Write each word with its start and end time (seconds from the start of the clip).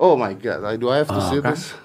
Oh 0.00 0.16
my 0.16 0.32
god, 0.32 0.64
I 0.64 0.74
do 0.74 0.88
I 0.88 1.04
have 1.04 1.08
to 1.08 1.14
Oh, 1.14 1.28
see 1.28 1.38
kan? 1.38 1.52
this? 1.52 1.76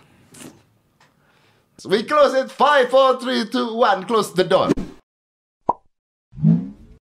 We 1.84 2.02
close 2.02 2.32
it. 2.34 2.48
Five, 2.48 2.88
four, 2.88 3.20
three, 3.20 3.44
two, 3.46 3.76
one. 3.76 4.08
Close 4.08 4.32
the 4.32 4.42
door. 4.42 4.72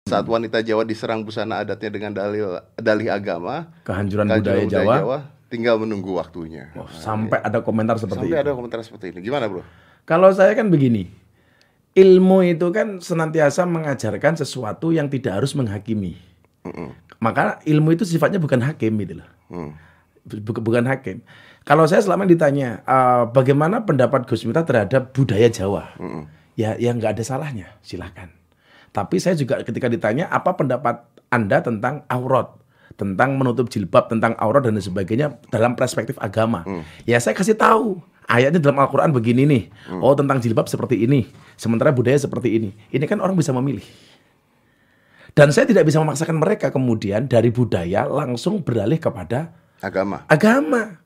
Saat 0.04 0.26
wanita 0.26 0.62
Jawa 0.62 0.82
diserang 0.82 1.22
busana 1.22 1.62
adatnya 1.62 1.90
dengan 1.90 2.12
dalil 2.12 2.58
dalih 2.76 3.10
agama, 3.10 3.70
Kehancuran 3.82 4.26
kehancuran 4.28 4.66
budaya 4.66 4.98
Jawa. 4.98 5.18
tinggal 5.48 5.78
menunggu 5.78 6.14
waktunya. 6.14 6.70
Oh, 6.74 6.90
sampai 6.92 7.38
ada 7.40 7.62
komentar 7.62 7.98
seperti 7.98 8.26
Sampai 8.26 8.36
itu. 8.36 8.44
ada 8.44 8.52
komentar 8.52 8.82
seperti 8.82 9.14
ini. 9.14 9.20
Gimana, 9.22 9.46
Bro? 9.46 9.62
Kalau 10.04 10.30
saya 10.30 10.54
kan 10.54 10.70
begini, 10.70 11.10
ilmu 11.94 12.46
itu 12.46 12.70
kan 12.70 12.98
senantiasa 12.98 13.66
mengajarkan 13.66 14.38
sesuatu 14.38 14.90
yang 14.90 15.10
tidak 15.10 15.42
harus 15.42 15.54
menghakimi. 15.54 16.18
Maka 17.18 17.62
ilmu 17.64 17.94
itu 17.94 18.06
sifatnya 18.06 18.38
bukan 18.38 18.62
hakim 18.62 18.98
gitu 19.00 19.22
loh. 19.22 19.30
Hmm. 19.50 19.72
Bu- 20.26 20.58
bukan 20.62 20.90
hakim. 20.90 21.22
Kalau 21.66 21.86
saya 21.86 22.02
selama 22.02 22.26
ditanya 22.26 22.82
eh, 22.82 23.24
bagaimana 23.30 23.86
pendapat 23.86 24.26
Gus 24.26 24.46
Miftah 24.46 24.66
terhadap 24.66 25.14
budaya 25.14 25.50
Jawa, 25.50 25.94
ya 26.58 26.74
yang 26.78 26.98
nggak 26.98 27.18
ada 27.18 27.24
salahnya, 27.26 27.78
silahkan. 27.86 28.34
Tapi 28.90 29.22
saya 29.22 29.38
juga 29.38 29.62
ketika 29.62 29.86
ditanya 29.86 30.26
apa 30.30 30.54
pendapat 30.58 31.06
anda 31.30 31.62
tentang 31.62 32.06
aurat, 32.10 32.54
tentang 32.96 33.36
menutup 33.36 33.68
jilbab, 33.70 34.08
tentang 34.08 34.34
aurat 34.40 34.64
dan 34.66 34.78
sebagainya 34.80 35.38
dalam 35.52 35.74
perspektif 35.76 36.16
agama, 36.18 36.64
ya 37.04 37.20
saya 37.20 37.36
kasih 37.36 37.58
tahu 37.60 38.00
ayatnya 38.26 38.62
dalam 38.62 38.82
Al-Quran 38.82 39.12
begini 39.14 39.44
nih. 39.46 39.64
Oh 40.00 40.16
tentang 40.16 40.42
jilbab 40.42 40.66
seperti 40.66 41.02
ini, 41.06 41.28
sementara 41.60 41.94
budaya 41.94 42.18
seperti 42.18 42.56
ini. 42.62 42.70
Ini 42.90 43.06
kan 43.06 43.20
orang 43.22 43.36
bisa 43.38 43.54
memilih. 43.54 43.84
Dan 45.36 45.52
saya 45.52 45.68
tidak 45.68 45.84
bisa 45.84 46.00
memaksakan 46.00 46.40
mereka 46.40 46.72
kemudian 46.72 47.28
dari 47.28 47.52
budaya 47.52 48.08
langsung 48.08 48.64
beralih 48.64 48.96
kepada 48.96 49.52
Agama. 49.86 50.26
agama. 50.26 50.98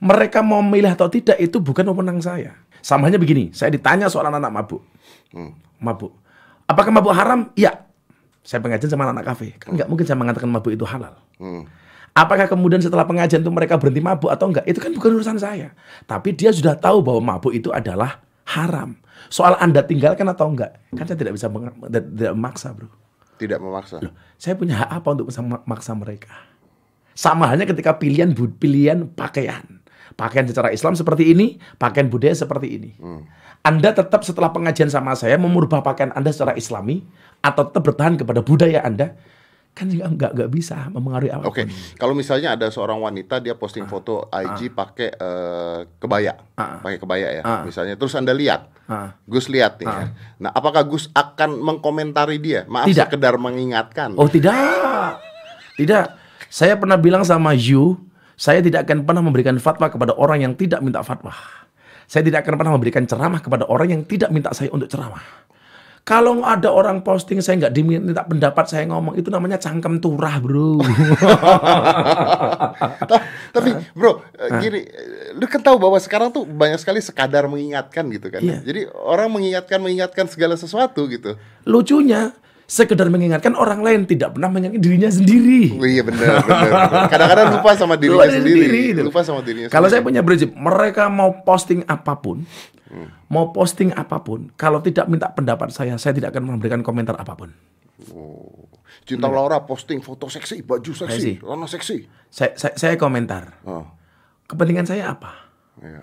Mereka 0.00 0.40
mau 0.40 0.64
memilih 0.64 0.96
atau 0.96 1.12
tidak 1.12 1.36
itu 1.36 1.60
bukan 1.60 1.84
wewenang 1.92 2.24
saya. 2.24 2.56
Samanya 2.80 3.20
begini, 3.20 3.52
saya 3.52 3.68
ditanya 3.68 4.08
soal 4.08 4.24
anak-anak 4.32 4.48
mabuk. 4.48 4.82
Mabuk. 5.76 6.16
Apakah 6.64 6.88
mabuk 6.88 7.12
haram? 7.12 7.52
Iya. 7.52 7.84
Saya 8.40 8.64
pengajian 8.64 8.88
sama 8.88 9.04
anak-anak 9.04 9.26
kafe. 9.28 9.52
Kan 9.60 9.76
nggak 9.76 9.88
mungkin 9.92 10.08
saya 10.08 10.16
mengatakan 10.16 10.48
mabuk 10.48 10.72
itu 10.72 10.88
halal. 10.88 11.20
Hmm. 11.36 11.68
Apakah 12.16 12.48
kemudian 12.48 12.80
setelah 12.80 13.04
pengajian 13.04 13.44
itu 13.44 13.52
mereka 13.52 13.76
berhenti 13.76 14.00
mabuk 14.00 14.32
atau 14.32 14.48
enggak? 14.48 14.64
Itu 14.64 14.80
kan 14.80 14.90
bukan 14.96 15.20
urusan 15.20 15.36
saya. 15.36 15.76
Tapi 16.08 16.32
dia 16.32 16.50
sudah 16.50 16.74
tahu 16.74 17.04
bahwa 17.04 17.36
mabuk 17.36 17.52
itu 17.52 17.68
adalah 17.68 18.24
haram. 18.48 18.96
Soal 19.28 19.54
Anda 19.60 19.84
tinggalkan 19.84 20.26
atau 20.26 20.50
enggak? 20.50 20.80
Kan 20.96 21.04
saya 21.04 21.20
tidak 21.20 21.36
bisa 21.36 21.46
tidak 21.46 22.32
memaksa, 22.32 22.72
bro. 22.72 22.88
Tidak 23.36 23.60
memaksa. 23.60 24.00
Loh, 24.02 24.12
saya 24.40 24.56
punya 24.56 24.84
hak 24.84 24.90
apa 24.90 25.08
untuk 25.12 25.26
bisa 25.30 25.40
memaksa 25.44 25.92
mereka? 25.94 26.32
Sama 27.20 27.52
halnya 27.52 27.68
ketika 27.68 28.00
pilihan 28.00 28.32
pilihan 28.56 29.04
pakaian. 29.12 29.60
Pakaian 30.16 30.48
secara 30.48 30.72
Islam 30.72 30.96
seperti 30.96 31.36
ini, 31.36 31.60
pakaian 31.76 32.08
budaya 32.08 32.32
seperti 32.32 32.80
ini. 32.80 32.90
Anda 33.60 33.92
tetap 33.92 34.24
setelah 34.24 34.48
pengajian 34.48 34.88
sama 34.88 35.12
saya 35.12 35.36
merubah 35.36 35.84
pakaian 35.84 36.16
Anda 36.16 36.32
secara 36.32 36.56
Islami 36.56 37.04
atau 37.44 37.68
tetap 37.68 37.84
bertahan 37.84 38.16
kepada 38.16 38.40
budaya 38.40 38.80
Anda? 38.80 39.20
Kan 39.70 39.86
juga 39.86 40.08
nggak 40.10 40.32
nggak 40.34 40.50
bisa 40.50 40.88
mempengaruhi 40.90 41.30
apa. 41.30 41.44
Oke, 41.46 41.68
kalau 41.94 42.16
misalnya 42.16 42.58
ada 42.58 42.72
seorang 42.72 42.98
wanita 42.98 43.38
dia 43.38 43.54
posting 43.54 43.84
foto 43.86 44.26
IG 44.32 44.72
pakai 44.72 45.12
eh, 45.14 45.78
kebaya, 45.94 46.34
pakai 46.56 46.98
kebaya 46.98 47.28
ya, 47.38 47.42
misalnya. 47.62 47.94
Terus 47.94 48.16
anda 48.16 48.32
lihat, 48.32 48.66
Ah. 48.90 49.14
Gus 49.22 49.46
lihat 49.46 49.78
nih. 49.78 49.86
ya. 49.86 50.04
Nah, 50.42 50.50
apakah 50.50 50.82
Gus 50.82 51.06
akan 51.14 51.62
mengkomentari 51.62 52.42
dia? 52.42 52.66
Maaf 52.66 52.90
Tidak. 52.90 53.06
sekedar 53.14 53.38
mengingatkan. 53.38 54.18
Oh 54.18 54.26
tidak, 54.26 55.22
tidak. 55.78 56.19
Saya 56.50 56.74
pernah 56.74 56.98
bilang 56.98 57.22
sama 57.22 57.54
you, 57.54 57.94
saya 58.34 58.58
tidak 58.58 58.90
akan 58.90 59.06
pernah 59.06 59.22
memberikan 59.22 59.54
fatwa 59.62 59.86
kepada 59.86 60.18
orang 60.18 60.42
yang 60.42 60.52
tidak 60.58 60.82
minta 60.82 60.98
fatwa. 61.06 61.30
Saya 62.10 62.26
tidak 62.26 62.42
akan 62.42 62.58
pernah 62.58 62.74
memberikan 62.74 63.06
ceramah 63.06 63.38
kepada 63.38 63.70
orang 63.70 63.94
yang 63.94 64.02
tidak 64.02 64.34
minta 64.34 64.50
saya 64.50 64.66
untuk 64.74 64.90
ceramah. 64.90 65.22
Kalau 66.02 66.42
ada 66.42 66.74
orang 66.74 67.06
posting 67.06 67.38
saya 67.38 67.60
nggak 67.62 67.74
diminta 67.76 68.26
pendapat 68.26 68.66
saya 68.66 68.82
ngomong 68.90 69.14
itu 69.14 69.30
namanya 69.30 69.62
cangkem 69.62 70.02
turah 70.02 70.42
bro. 70.42 70.82
Ta- 73.10 73.22
Tapi 73.54 73.70
bro, 73.94 74.18
eh, 74.34 74.50
gini, 74.58 74.80
lu 75.38 75.46
kan 75.46 75.62
tahu 75.62 75.78
bahwa 75.78 76.02
sekarang 76.02 76.34
tuh 76.34 76.42
banyak 76.48 76.82
sekali 76.82 76.98
sekadar 76.98 77.46
mengingatkan 77.46 78.10
gitu 78.10 78.26
kan. 78.26 78.42
Iya. 78.42 78.58
Jadi 78.64 78.90
orang 78.90 79.30
mengingatkan 79.30 79.78
mengingatkan 79.78 80.26
segala 80.26 80.58
sesuatu 80.58 81.06
gitu. 81.06 81.38
Lucunya 81.62 82.34
sekedar 82.70 83.10
mengingatkan 83.10 83.50
orang 83.52 83.82
lain 83.82 84.06
tidak 84.06 84.38
pernah 84.38 84.46
mengingatkan 84.46 84.78
dirinya 84.78 85.10
sendiri. 85.10 85.74
Oh, 85.74 85.82
iya 85.82 86.06
benar, 86.06 86.38
benar. 86.40 87.10
Kadang-kadang 87.10 87.46
lupa 87.58 87.70
sama 87.74 87.98
dirinya 88.00 88.22
Lupa 88.22 88.30
sendiri. 88.30 88.82
itu. 88.94 89.02
Lupa 89.02 89.20
sama 89.20 89.40
dirinya 89.42 89.66
Kalau 89.66 89.90
saya 89.90 89.98
sendiri. 89.98 90.06
punya 90.06 90.20
prinsip, 90.22 90.50
mereka 90.54 91.10
mau 91.10 91.42
posting 91.42 91.82
apa 91.84 92.14
pun, 92.16 92.46
Hmm. 92.86 93.06
mau 93.26 93.50
posting 93.50 93.90
apa 93.90 94.18
pun, 94.18 94.50
kalau 94.54 94.78
tidak 94.78 95.06
minta 95.06 95.26
pendapat 95.28 95.70
saya, 95.70 95.94
saya 95.94 96.10
tidak 96.10 96.30
akan 96.30 96.46
memberikan 96.48 96.82
komentar 96.82 97.14
apa 97.14 97.34
pun. 97.34 97.50
Cinta 99.00 99.26
Laura 99.26 99.62
posting 99.62 99.98
foto 99.98 100.26
seksi, 100.26 100.62
baju 100.62 100.90
seksi, 100.92 101.38
warna 101.40 101.66
seksi. 101.66 102.06
Saya, 102.26 102.54
saya, 102.54 102.74
saya 102.74 102.94
komentar, 102.94 103.62
Oh, 103.62 103.86
kepentingan 104.44 104.86
saya 104.86 105.10
apa? 105.10 105.50
iya. 105.78 106.02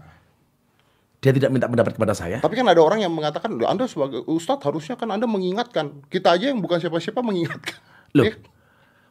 Dia 1.18 1.34
tidak 1.34 1.50
minta 1.50 1.66
pendapat 1.66 1.98
kepada 1.98 2.14
saya. 2.14 2.38
Tapi 2.38 2.54
kan 2.54 2.68
ada 2.70 2.78
orang 2.78 3.02
yang 3.02 3.10
mengatakan, 3.10 3.50
"Loh, 3.58 3.66
Anda 3.66 3.90
sebagai 3.90 4.22
ustadz 4.30 4.62
harusnya 4.62 4.94
kan 4.94 5.10
Anda 5.10 5.26
mengingatkan. 5.26 6.06
Kita 6.14 6.38
aja 6.38 6.54
yang 6.54 6.62
bukan 6.62 6.78
siapa-siapa 6.78 7.26
mengingatkan. 7.26 7.74
Loh, 8.14 8.30
Iya. 8.30 8.38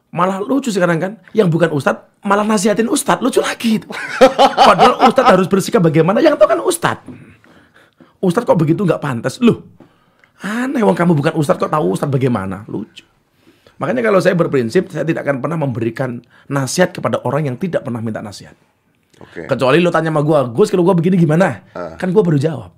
malah 0.07 0.39
lucu 0.39 0.71
sekarang 0.71 0.97
kan, 1.03 1.11
yang 1.35 1.51
bukan 1.51 1.67
ustadz 1.75 2.07
malah 2.23 2.47
nasihatin 2.47 2.87
ustadz, 2.87 3.19
lucu 3.19 3.43
lagi. 3.43 3.83
itu. 3.83 3.87
Padahal 4.55 5.03
ustadz 5.03 5.31
harus 5.35 5.47
bersikap 5.51 5.83
bagaimana, 5.83 6.23
yang 6.23 6.39
tahu 6.39 6.47
kan 6.47 6.63
ustadz. 6.63 7.03
Ustadz 8.23 8.47
kok 8.47 8.57
begitu 8.57 8.87
nggak 8.87 9.03
pantas? 9.03 9.37
Loh, 9.43 9.67
aneh, 10.41 10.81
wong 10.81 10.95
kamu 10.95 11.11
bukan 11.11 11.33
ustadz 11.35 11.59
kok 11.59 11.69
tahu 11.69 11.91
ustadz 11.93 12.09
bagaimana? 12.09 12.63
Lucu. 12.71 13.03
Makanya 13.77 14.01
kalau 14.01 14.17
saya 14.17 14.33
berprinsip, 14.33 14.89
saya 14.89 15.05
tidak 15.05 15.21
akan 15.27 15.37
pernah 15.37 15.59
memberikan 15.59 16.23
nasihat 16.49 16.89
kepada 16.89 17.21
orang 17.21 17.51
yang 17.51 17.55
tidak 17.61 17.85
pernah 17.85 18.01
minta 18.01 18.25
nasihat. 18.25 18.57
Oke. 19.17 19.49
Kecuali 19.49 19.81
lo 19.81 19.89
tanya 19.89 20.13
sama 20.13 20.21
gue, 20.21 20.39
Gus 20.53 20.69
kalau 20.69 20.85
gue 20.85 20.95
begini 20.97 21.17
gimana? 21.17 21.65
Kan 21.97 22.13
gue 22.13 22.23
baru 22.23 22.37
jawab. 22.37 22.71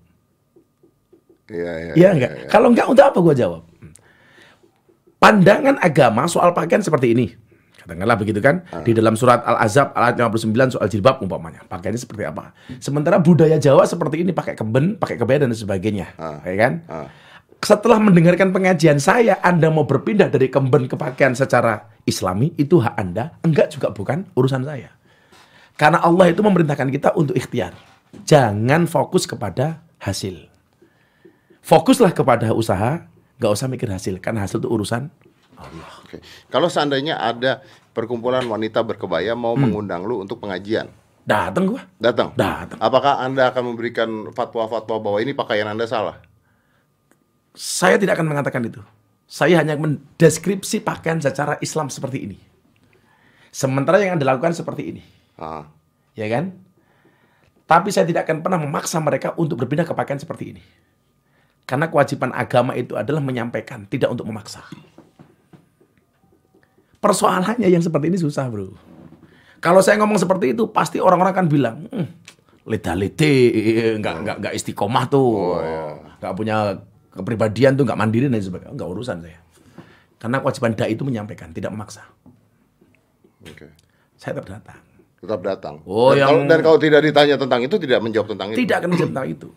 Iya, 1.49 1.71
iya. 1.81 1.93
Iya 1.97 2.09
enggak? 2.13 2.31
Kalau 2.47 2.69
enggak, 2.69 2.87
untuk 2.87 3.05
apa 3.09 3.19
gue 3.19 3.35
jawab? 3.35 3.61
Pandangan 5.19 5.81
agama 5.83 6.29
soal 6.31 6.55
pakaian 6.55 6.79
seperti 6.79 7.11
ini. 7.11 7.27
Katakanlah 7.79 8.15
begitu 8.21 8.39
kan. 8.39 8.63
Di 8.85 8.93
dalam 8.93 9.17
surat 9.17 9.41
Al-Azab 9.43 9.97
ayat 9.97 10.15
59 10.15 10.77
soal 10.77 10.87
jilbab 10.87 11.19
umpamanya. 11.25 11.65
Pakaiannya 11.65 11.97
seperti 11.99 12.23
apa. 12.23 12.53
Sementara 12.77 13.17
budaya 13.17 13.57
Jawa 13.57 13.83
seperti 13.83 14.21
ini. 14.21 14.31
Pakai 14.31 14.53
keben, 14.53 14.95
pakai 15.01 15.17
kebaya 15.17 15.43
dan 15.43 15.51
sebagainya. 15.51 16.13
Ya 16.45 16.55
kan? 16.55 16.73
Setelah 17.59 17.99
mendengarkan 17.99 18.55
pengajian 18.55 19.01
saya, 19.01 19.41
Anda 19.43 19.67
mau 19.67 19.83
berpindah 19.83 20.31
dari 20.31 20.47
kemben 20.47 20.87
ke 20.87 20.95
pakaian 20.95 21.35
secara 21.35 21.91
islami, 22.07 22.55
itu 22.55 22.79
hak 22.79 22.95
Anda. 22.95 23.35
Enggak 23.43 23.75
juga 23.75 23.91
bukan 23.91 24.29
urusan 24.37 24.63
saya. 24.63 24.95
Karena 25.79 26.03
Allah 26.03 26.27
itu 26.27 26.43
memerintahkan 26.43 26.91
kita 26.91 27.15
untuk 27.15 27.39
ikhtiar. 27.39 27.71
Jangan 28.27 28.83
fokus 28.83 29.23
kepada 29.23 29.79
hasil. 30.03 30.51
Fokuslah 31.63 32.11
kepada 32.11 32.51
usaha, 32.51 33.07
nggak 33.39 33.51
usah 33.55 33.67
mikir 33.71 33.87
hasil. 33.87 34.19
Karena 34.19 34.43
hasil 34.43 34.59
itu 34.59 34.67
urusan 34.67 35.07
Allah. 35.55 35.89
Oke. 36.03 36.19
Kalau 36.51 36.67
seandainya 36.67 37.15
ada 37.15 37.63
perkumpulan 37.95 38.43
wanita 38.43 38.83
berkebaya 38.83 39.35
mau 39.35 39.55
Hmm. 39.55 39.71
mengundang 39.71 40.03
lu 40.03 40.19
untuk 40.19 40.39
pengajian, 40.43 40.91
Datang 41.23 41.67
gua. 41.67 41.83
datang. 41.95 42.31
Datang. 42.35 42.79
Apakah 42.79 43.23
Anda 43.23 43.47
akan 43.47 43.63
memberikan 43.71 44.09
fatwa-fatwa 44.33 44.97
bahwa 44.99 45.17
ini 45.19 45.31
pakaian 45.31 45.67
Anda 45.67 45.85
salah? 45.85 46.19
Saya 47.53 47.99
tidak 47.99 48.19
akan 48.19 48.27
mengatakan 48.31 48.63
itu. 48.63 48.79
Saya 49.29 49.61
hanya 49.61 49.77
mendeskripsi 49.77 50.81
pakaian 50.81 51.21
secara 51.21 51.55
Islam 51.61 51.87
seperti 51.87 52.25
ini. 52.25 52.37
Sementara 53.53 54.01
yang 54.01 54.17
Anda 54.17 54.25
lakukan 54.25 54.57
seperti 54.57 54.83
ini. 54.89 55.03
Ah. 55.39 55.71
Ya 56.19 56.27
kan? 56.27 56.59
Tapi 57.63 57.93
saya 57.95 58.03
tidak 58.03 58.27
akan 58.27 58.43
pernah 58.43 58.59
memaksa 58.59 58.99
mereka 58.99 59.31
untuk 59.39 59.61
berpindah 59.63 59.87
ke 59.87 59.95
pakaian 59.95 60.19
seperti 60.19 60.57
ini. 60.57 60.63
Karena 61.69 61.85
kewajiban 61.85 62.33
agama 62.33 62.73
itu 62.73 62.97
adalah 62.97 63.21
menyampaikan, 63.21 63.85
tidak 63.85 64.09
untuk 64.09 64.25
memaksa. 64.25 64.65
Persoalannya 66.97 67.69
yang 67.69 67.79
seperti 67.79 68.09
ini 68.09 68.17
susah, 68.17 68.49
bro. 68.49 68.73
Kalau 69.61 69.79
saya 69.85 70.01
ngomong 70.01 70.17
seperti 70.17 70.57
itu, 70.57 70.65
pasti 70.73 70.97
orang-orang 70.97 71.31
akan 71.31 71.45
bilang, 71.45 71.75
hmm, 71.93 72.07
leta-lete, 72.65 73.53
nggak, 74.01 74.15
nggak, 74.25 74.37
nggak 74.41 74.53
istiqomah 74.57 75.05
tuh, 75.13 75.61
nggak 76.17 76.33
punya 76.33 76.73
kepribadian 77.13 77.77
tuh, 77.77 77.85
nggak 77.85 77.99
mandiri 78.01 78.25
dan 78.33 78.41
sebagainya. 78.41 78.73
Nggak 78.73 78.89
urusan 78.89 79.17
saya. 79.21 79.39
Karena 80.17 80.41
kewajiban 80.41 80.73
dai 80.73 80.97
itu 80.97 81.05
menyampaikan, 81.05 81.53
tidak 81.53 81.69
memaksa. 81.69 82.01
Oke. 83.45 83.69
Saya 84.17 84.41
tetap 84.41 84.57
datang. 84.57 84.88
Tetap 85.19 85.39
datang. 85.43 85.83
Oh, 85.83 86.15
dan, 86.15 86.23
yang- 86.23 86.29
kalau, 86.31 86.41
dan 86.47 86.59
kalau 86.63 86.77
tidak 86.79 87.01
ditanya 87.03 87.35
tentang 87.35 87.59
itu, 87.59 87.75
tidak 87.75 87.99
menjawab 87.99 88.27
tentang 88.31 88.47
itu. 88.51 88.57
Tidak 88.63 88.75
akan 88.79 88.89
menjawab 88.89 89.11
tentang 89.11 89.29
itu. 89.29 89.49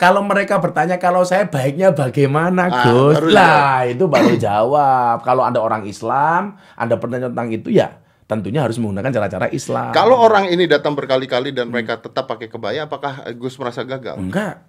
Kalau 0.00 0.24
mereka 0.24 0.56
bertanya 0.56 0.96
kalau 0.96 1.28
saya 1.28 1.44
baiknya 1.44 1.92
bagaimana, 1.92 2.72
Ah, 2.72 2.84
Gus? 2.88 3.20
lah, 3.28 3.84
itu 3.84 4.08
baru 4.08 4.32
jawab. 4.32 5.20
Kalau 5.20 5.44
Anda 5.44 5.60
orang 5.60 5.84
Islam, 5.84 6.56
Anda 6.72 6.96
bertanya 6.96 7.28
tentang 7.28 7.52
itu 7.52 7.68
ya 7.68 8.00
tentunya 8.24 8.62
harus 8.62 8.78
menggunakan 8.78 9.10
cara-cara 9.10 9.50
Islam. 9.50 9.90
Kalau 9.90 10.14
orang 10.16 10.46
ini 10.48 10.64
datang 10.64 10.94
berkali-kali 10.94 11.50
dan 11.50 11.66
mereka 11.66 11.98
tetap 11.98 12.24
pakai 12.24 12.46
kebaya, 12.46 12.86
apakah 12.86 13.26
Gus 13.34 13.58
merasa 13.58 13.82
gagal? 13.82 14.16
Enggak. 14.16 14.62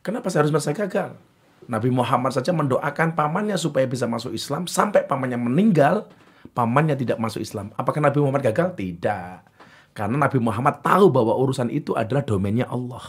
Kenapa 0.00 0.30
saya 0.30 0.46
harus 0.46 0.54
merasa 0.54 0.70
gagal? 0.70 1.18
Nabi 1.64 1.88
Muhammad 1.90 2.30
saja 2.30 2.52
mendoakan 2.52 3.12
pamannya 3.12 3.56
supaya 3.56 3.84
bisa 3.84 4.04
masuk 4.04 4.30
Islam 4.30 4.68
sampai 4.68 5.02
pamannya 5.02 5.36
meninggal, 5.36 6.06
pamannya 6.52 6.98
tidak 6.98 7.16
masuk 7.16 7.40
Islam. 7.40 7.72
Apakah 7.78 8.04
Nabi 8.04 8.20
Muhammad 8.20 8.44
gagal? 8.44 8.76
Tidak. 8.76 9.54
Karena 9.94 10.26
Nabi 10.26 10.38
Muhammad 10.42 10.82
tahu 10.82 11.08
bahwa 11.08 11.38
urusan 11.38 11.70
itu 11.70 11.94
adalah 11.94 12.26
domainnya 12.26 12.66
Allah. 12.66 13.06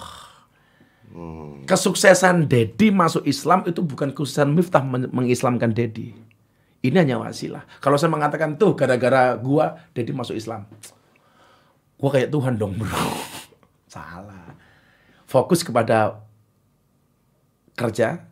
Hmm. 1.10 1.66
Kesuksesan 1.66 2.46
Dedi 2.46 2.94
masuk 2.94 3.26
Islam 3.26 3.66
itu 3.66 3.82
bukan 3.82 4.14
kesuksesan 4.14 4.54
Miftah 4.54 4.86
mengislamkan 4.86 5.74
Dedi. 5.74 6.14
Ini 6.86 7.02
hanya 7.02 7.18
wasilah. 7.18 7.66
Kalau 7.82 7.98
saya 7.98 8.14
mengatakan 8.14 8.62
tuh 8.62 8.78
gara-gara 8.78 9.34
gua 9.42 9.82
Dedi 9.98 10.14
masuk 10.14 10.38
Islam. 10.38 10.70
Gua 11.98 12.14
kayak 12.14 12.30
Tuhan 12.30 12.62
dong, 12.62 12.78
Bro. 12.78 12.92
Salah. 13.94 14.54
Fokus 15.26 15.66
kepada 15.66 16.22
kerja, 17.74 18.30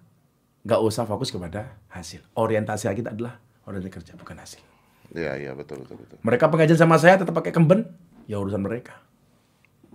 nggak 0.61 0.81
usah 0.83 1.09
fokus 1.09 1.33
kepada 1.33 1.73
hasil. 1.89 2.21
Orientasi 2.37 2.85
kita 2.93 3.17
adalah 3.17 3.41
orientasi 3.65 3.89
kerja, 3.89 4.13
bukan 4.13 4.37
hasil. 4.37 4.72
Iya, 5.13 5.33
iya, 5.37 5.51
betul, 5.53 5.85
betul, 5.85 6.01
betul. 6.01 6.17
Mereka 6.25 6.49
pengajian 6.49 6.79
sama 6.81 6.97
saya 6.97 7.21
tetap 7.21 7.37
pakai 7.37 7.53
kemben, 7.53 7.85
ya 8.25 8.41
urusan 8.41 8.65
mereka. 8.65 8.97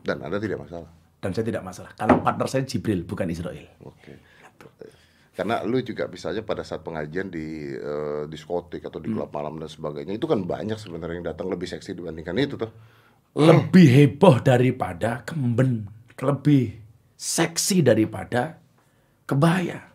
Dan 0.07 0.23
Anda 0.23 0.39
tidak 0.39 0.63
masalah? 0.63 0.91
Dan 1.19 1.35
saya 1.35 1.45
tidak 1.45 1.67
masalah. 1.67 1.91
Karena 1.99 2.23
partner 2.23 2.47
saya 2.47 2.63
Jibril, 2.63 3.03
bukan 3.03 3.27
Israel. 3.27 3.67
Oke. 3.83 4.15
Karena 5.35 5.63
lu 5.63 5.79
juga 5.83 6.11
bisa 6.11 6.35
aja 6.35 6.43
pada 6.43 6.67
saat 6.67 6.83
pengajian 6.83 7.31
di 7.31 7.71
uh, 7.71 8.27
diskotik 8.27 8.83
atau 8.83 8.99
di 8.99 9.11
klub 9.11 9.31
hmm. 9.31 9.37
malam 9.39 9.55
dan 9.63 9.71
sebagainya, 9.71 10.19
itu 10.19 10.27
kan 10.27 10.43
banyak 10.43 10.79
sebenarnya 10.79 11.15
yang 11.23 11.27
datang 11.31 11.47
lebih 11.47 11.67
seksi 11.67 11.95
dibandingkan 11.95 12.35
itu 12.39 12.55
tuh. 12.59 12.71
Lebih 13.39 13.87
heboh 13.87 14.43
daripada 14.43 15.23
kemben, 15.23 15.87
lebih 16.19 16.83
seksi 17.15 17.87
daripada 17.87 18.59
kebaya. 19.27 19.95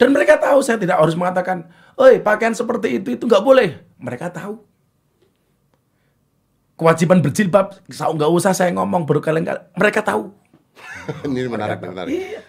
Dan 0.00 0.16
mereka 0.16 0.40
tahu 0.40 0.64
saya 0.64 0.80
tidak 0.80 0.96
harus 0.96 1.12
mengatakan, 1.12 1.68
oi 2.00 2.24
pakaian 2.24 2.56
seperti 2.56 2.96
itu 3.04 3.20
itu 3.20 3.28
nggak 3.28 3.44
boleh. 3.44 3.84
Mereka 4.00 4.32
tahu. 4.32 4.64
Kewajiban 6.80 7.20
berjilbab, 7.20 7.76
nggak 7.92 8.30
usah 8.32 8.56
saya 8.56 8.72
ngomong 8.72 9.04
berkali-kali. 9.04 9.60
Mereka 9.76 10.00
tahu. 10.00 10.32
Ini 11.28 11.52
menarik, 11.52 11.84
menarik. 11.84 12.08
Iya. 12.08 12.40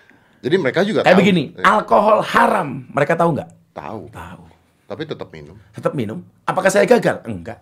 Jadi 0.42 0.56
mereka 0.56 0.80
juga 0.88 1.04
Kayak 1.04 1.12
tahu. 1.12 1.22
begini, 1.22 1.44
iya. 1.54 1.64
alkohol 1.68 2.24
haram. 2.24 2.88
Mereka 2.96 3.14
tahu 3.20 3.30
nggak? 3.36 3.50
Tahu. 3.76 4.02
Tahu. 4.16 4.44
Tapi 4.88 5.04
tetap 5.04 5.28
minum. 5.36 5.60
Tetap 5.76 5.94
minum. 5.94 6.24
Apakah 6.48 6.72
saya 6.72 6.88
gagal? 6.88 7.20
Enggak. 7.28 7.60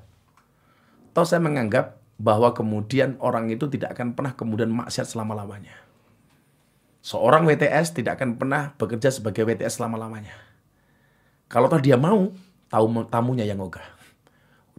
Toh 1.11 1.25
saya 1.25 1.41
menganggap 1.41 1.97
bahwa 2.21 2.53
kemudian 2.53 3.17
orang 3.17 3.49
itu 3.49 3.65
tidak 3.65 3.97
akan 3.97 4.13
pernah 4.13 4.37
kemudian 4.37 4.69
maksiat 4.69 5.09
selama-lamanya. 5.09 5.73
Seorang 6.99 7.47
WTS 7.47 7.95
tidak 7.95 8.19
akan 8.19 8.35
pernah 8.35 8.75
bekerja 8.75 9.07
sebagai 9.07 9.47
WTS 9.47 9.79
selama-lamanya. 9.79 10.35
Kalau 11.47 11.71
toh 11.71 11.79
dia 11.79 11.95
mau, 11.95 12.29
tahu 12.67 12.85
tamunya 13.07 13.47
yang 13.47 13.63
ogah. 13.63 13.85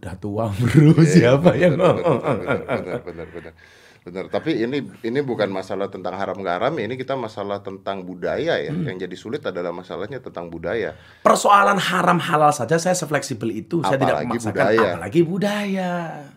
Udah 0.01 0.17
tua 0.17 0.49
bro, 0.49 0.97
iya, 0.97 1.05
siapa 1.05 1.53
yang? 1.53 1.77
Benar, 1.77 3.01
benar, 3.05 3.27
benar. 3.29 3.53
Benar, 4.01 4.33
tapi 4.33 4.57
ini 4.57 4.81
ini 5.05 5.19
bukan 5.21 5.45
masalah 5.53 5.85
tentang 5.85 6.17
haram 6.17 6.41
garam, 6.41 6.73
ini 6.73 6.97
kita 6.97 7.13
masalah 7.13 7.61
tentang 7.61 8.01
budaya 8.01 8.57
ya. 8.57 8.73
Hmm. 8.73 8.81
Yang 8.81 9.05
jadi 9.05 9.13
sulit 9.15 9.41
adalah 9.45 9.69
masalahnya 9.69 10.17
tentang 10.17 10.49
budaya. 10.49 10.97
Persoalan 11.21 11.77
haram 11.77 12.17
halal 12.17 12.49
saja 12.49 12.81
saya 12.81 12.97
sefleksibel 12.97 13.53
itu, 13.53 13.77
apalagi 13.77 13.93
saya 13.93 13.97
tidak 14.01 14.17
memaksakan 14.25 14.57
budaya. 14.57 14.81
apalagi 14.81 15.21
budaya. 15.21 15.91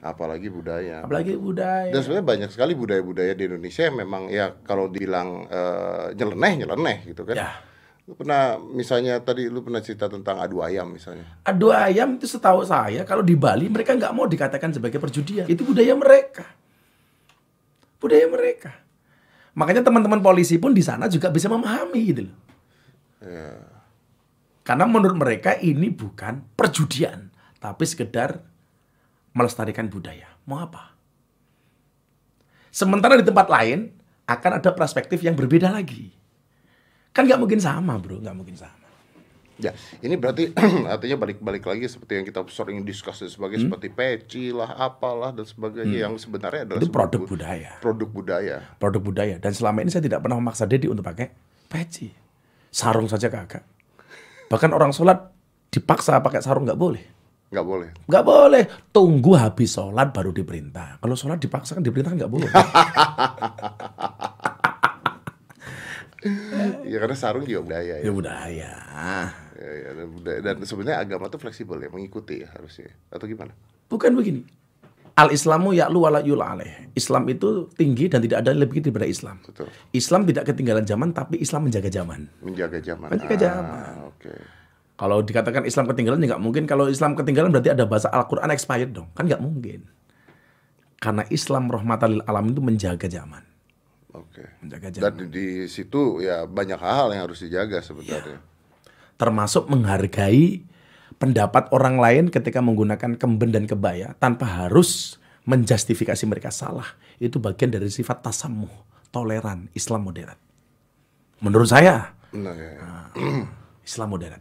Apalagi 0.04 0.48
budaya. 0.52 0.96
Apalagi 1.08 1.34
budaya. 1.40 1.88
Dan 1.88 2.00
sebenarnya 2.04 2.26
banyak 2.36 2.50
sekali 2.52 2.72
budaya-budaya 2.76 3.32
di 3.32 3.44
Indonesia 3.48 3.82
yang 3.88 3.96
memang 3.96 4.22
ya 4.28 4.46
kalau 4.60 4.92
dibilang 4.92 5.48
uh, 5.48 6.12
nyeleneh 6.12 6.68
nyeleneh 6.68 6.96
gitu 7.16 7.24
kan. 7.24 7.36
Ya. 7.40 7.48
Lu 8.04 8.12
pernah 8.12 8.60
misalnya 8.60 9.24
tadi 9.24 9.48
lu 9.48 9.64
pernah 9.64 9.80
cerita 9.80 10.12
tentang 10.12 10.36
adu 10.36 10.60
ayam 10.60 10.92
misalnya. 10.92 11.24
Adu 11.48 11.72
ayam 11.72 12.20
itu 12.20 12.28
setahu 12.28 12.60
saya 12.60 13.08
kalau 13.08 13.24
di 13.24 13.32
Bali 13.32 13.72
mereka 13.72 13.96
nggak 13.96 14.12
mau 14.12 14.28
dikatakan 14.28 14.76
sebagai 14.76 15.00
perjudian. 15.00 15.48
Itu 15.48 15.64
budaya 15.64 15.96
mereka 15.96 16.44
budaya 18.04 18.28
mereka. 18.28 18.84
Makanya 19.56 19.80
teman-teman 19.80 20.20
polisi 20.20 20.60
pun 20.60 20.76
di 20.76 20.84
sana 20.84 21.08
juga 21.08 21.32
bisa 21.32 21.48
memahami 21.48 22.00
gitu 22.04 22.22
loh. 22.28 22.38
Ya. 23.24 23.56
Karena 24.60 24.84
menurut 24.84 25.16
mereka 25.16 25.56
ini 25.56 25.88
bukan 25.88 26.44
perjudian, 26.52 27.32
tapi 27.60 27.84
sekedar 27.88 28.44
melestarikan 29.32 29.88
budaya. 29.88 30.28
Mau 30.44 30.60
apa? 30.60 30.92
Sementara 32.68 33.16
di 33.16 33.24
tempat 33.24 33.48
lain 33.48 33.92
akan 34.24 34.60
ada 34.60 34.70
perspektif 34.72 35.20
yang 35.20 35.36
berbeda 35.36 35.70
lagi. 35.70 36.10
Kan 37.14 37.28
nggak 37.28 37.38
mungkin 37.38 37.60
sama 37.62 37.94
bro, 38.00 38.18
nggak 38.18 38.36
mungkin 38.36 38.56
sama. 38.58 38.83
Ya, 39.54 39.70
ini 40.02 40.18
berarti 40.18 40.50
artinya 40.92 41.16
balik-balik 41.22 41.62
lagi 41.62 41.86
seperti 41.86 42.18
yang 42.18 42.26
kita 42.26 42.42
sering 42.50 42.82
diskus 42.82 43.22
sebagai 43.22 43.62
hmm? 43.62 43.70
seperti 43.70 43.88
peci 43.94 44.44
lah, 44.50 44.74
apalah 44.74 45.30
dan 45.30 45.46
sebagainya 45.46 46.02
hmm. 46.02 46.06
yang 46.10 46.14
sebenarnya 46.18 46.66
adalah 46.66 46.82
itu 46.82 46.90
produk 46.90 47.22
budaya. 47.22 47.70
Produk 47.78 48.08
budaya. 48.10 48.56
Produk 48.82 49.02
budaya. 49.02 49.36
Dan 49.38 49.54
selama 49.54 49.86
ini 49.86 49.94
saya 49.94 50.02
tidak 50.02 50.26
pernah 50.26 50.42
memaksa 50.42 50.66
Dedi 50.66 50.90
untuk 50.90 51.06
pakai 51.06 51.30
peci. 51.70 52.10
Sarung 52.74 53.06
saja 53.06 53.30
kagak. 53.30 53.62
Bahkan 54.50 54.74
orang 54.74 54.90
sholat 54.90 55.30
dipaksa 55.70 56.18
pakai 56.18 56.42
sarung 56.42 56.66
nggak 56.66 56.78
boleh. 56.78 57.04
Nggak 57.54 57.66
boleh. 57.70 57.88
Nggak 58.10 58.24
boleh. 58.26 58.64
Tunggu 58.90 59.38
habis 59.38 59.70
sholat 59.70 60.10
baru 60.10 60.34
diperintah. 60.34 60.98
Kalau 60.98 61.14
sholat 61.14 61.38
dipaksa 61.38 61.78
kan 61.78 61.86
diperintah 61.86 62.18
nggak 62.18 62.32
boleh. 62.32 62.50
ya 66.90 66.98
karena 66.98 67.14
sarung 67.14 67.46
juga 67.46 67.62
budaya 67.62 68.02
ya. 68.02 68.04
Ya 68.06 68.10
budaya. 68.10 68.72
Ya, 69.64 69.72
ya, 69.72 69.90
dan, 69.96 70.08
dan 70.44 70.56
sebenarnya 70.68 71.00
agama 71.00 71.32
tuh 71.32 71.40
fleksibel 71.40 71.80
ya, 71.80 71.88
mengikuti 71.88 72.44
ya 72.44 72.52
harusnya. 72.52 72.92
Atau 73.08 73.24
gimana? 73.24 73.56
Bukan 73.88 74.12
begini. 74.12 74.44
Al 75.14 75.30
Islamu 75.30 75.72
ya'lu 75.72 76.04
wala 76.04 76.20
yula 76.20 76.52
alaih. 76.52 76.90
Islam 76.92 77.24
itu 77.30 77.70
tinggi 77.78 78.10
dan 78.10 78.18
tidak 78.18 78.44
ada 78.44 78.50
yang 78.50 78.66
lebih 78.66 78.82
daripada 78.82 79.06
Islam. 79.06 79.38
Betul. 79.46 79.70
Islam 79.94 80.26
tidak 80.26 80.44
ketinggalan 80.50 80.84
zaman 80.84 81.14
tapi 81.14 81.38
Islam 81.38 81.70
menjaga 81.70 81.86
zaman. 81.88 82.26
Menjaga 82.42 82.78
zaman. 82.82 83.08
Menjaga 83.14 83.34
ah, 83.34 83.40
zaman. 83.40 83.94
Oke. 84.10 84.20
Okay. 84.26 84.38
Kalau 84.98 85.18
dikatakan 85.22 85.62
Islam 85.64 85.86
ketinggalan 85.86 86.18
ya 86.18 86.34
nggak 86.34 86.42
mungkin. 86.42 86.66
Kalau 86.66 86.90
Islam 86.90 87.14
ketinggalan 87.14 87.54
berarti 87.54 87.70
ada 87.70 87.86
bahasa 87.86 88.10
Al-Qur'an 88.10 88.50
expired 88.50 88.90
dong. 88.90 89.08
Kan 89.14 89.30
nggak 89.30 89.42
mungkin. 89.42 89.86
Karena 90.98 91.22
Islam 91.30 91.70
rahmatalil 91.70 92.26
alam 92.26 92.50
itu 92.50 92.58
menjaga 92.58 93.06
zaman. 93.06 93.46
Oke. 94.18 94.42
Okay. 94.42 94.48
Menjaga 94.66 94.88
zaman. 94.98 95.04
Dan 95.14 95.30
di 95.30 95.70
situ 95.70 96.26
ya 96.26 96.42
banyak 96.42 96.80
hal 96.82 97.14
yang 97.14 97.30
harus 97.30 97.38
dijaga 97.38 97.78
sebenarnya. 97.78 98.42
Ya 98.42 98.53
termasuk 99.16 99.70
menghargai 99.70 100.64
pendapat 101.16 101.70
orang 101.70 101.96
lain 101.98 102.24
ketika 102.28 102.58
menggunakan 102.58 103.16
kemben 103.16 103.54
dan 103.54 103.64
kebaya 103.64 104.12
tanpa 104.18 104.44
harus 104.66 105.18
menjustifikasi 105.46 106.24
mereka 106.26 106.50
salah. 106.50 106.86
Itu 107.20 107.38
bagian 107.38 107.70
dari 107.70 107.88
sifat 107.88 108.24
tasamuh, 108.24 108.72
toleran 109.14 109.70
Islam 109.72 110.10
modern. 110.10 110.36
Menurut 111.44 111.68
saya, 111.68 112.16
nah, 112.34 112.54
ya. 112.56 112.72
Islam 113.88 114.08
modern. 114.10 114.40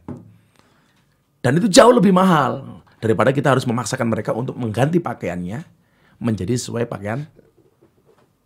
Dan 1.44 1.60
itu 1.60 1.68
jauh 1.68 1.92
lebih 1.92 2.16
mahal 2.16 2.82
daripada 3.04 3.36
kita 3.36 3.52
harus 3.52 3.68
memaksakan 3.68 4.08
mereka 4.08 4.32
untuk 4.32 4.56
mengganti 4.56 5.04
pakaiannya 5.04 5.68
menjadi 6.24 6.56
sesuai 6.56 6.88
pakaian 6.88 7.28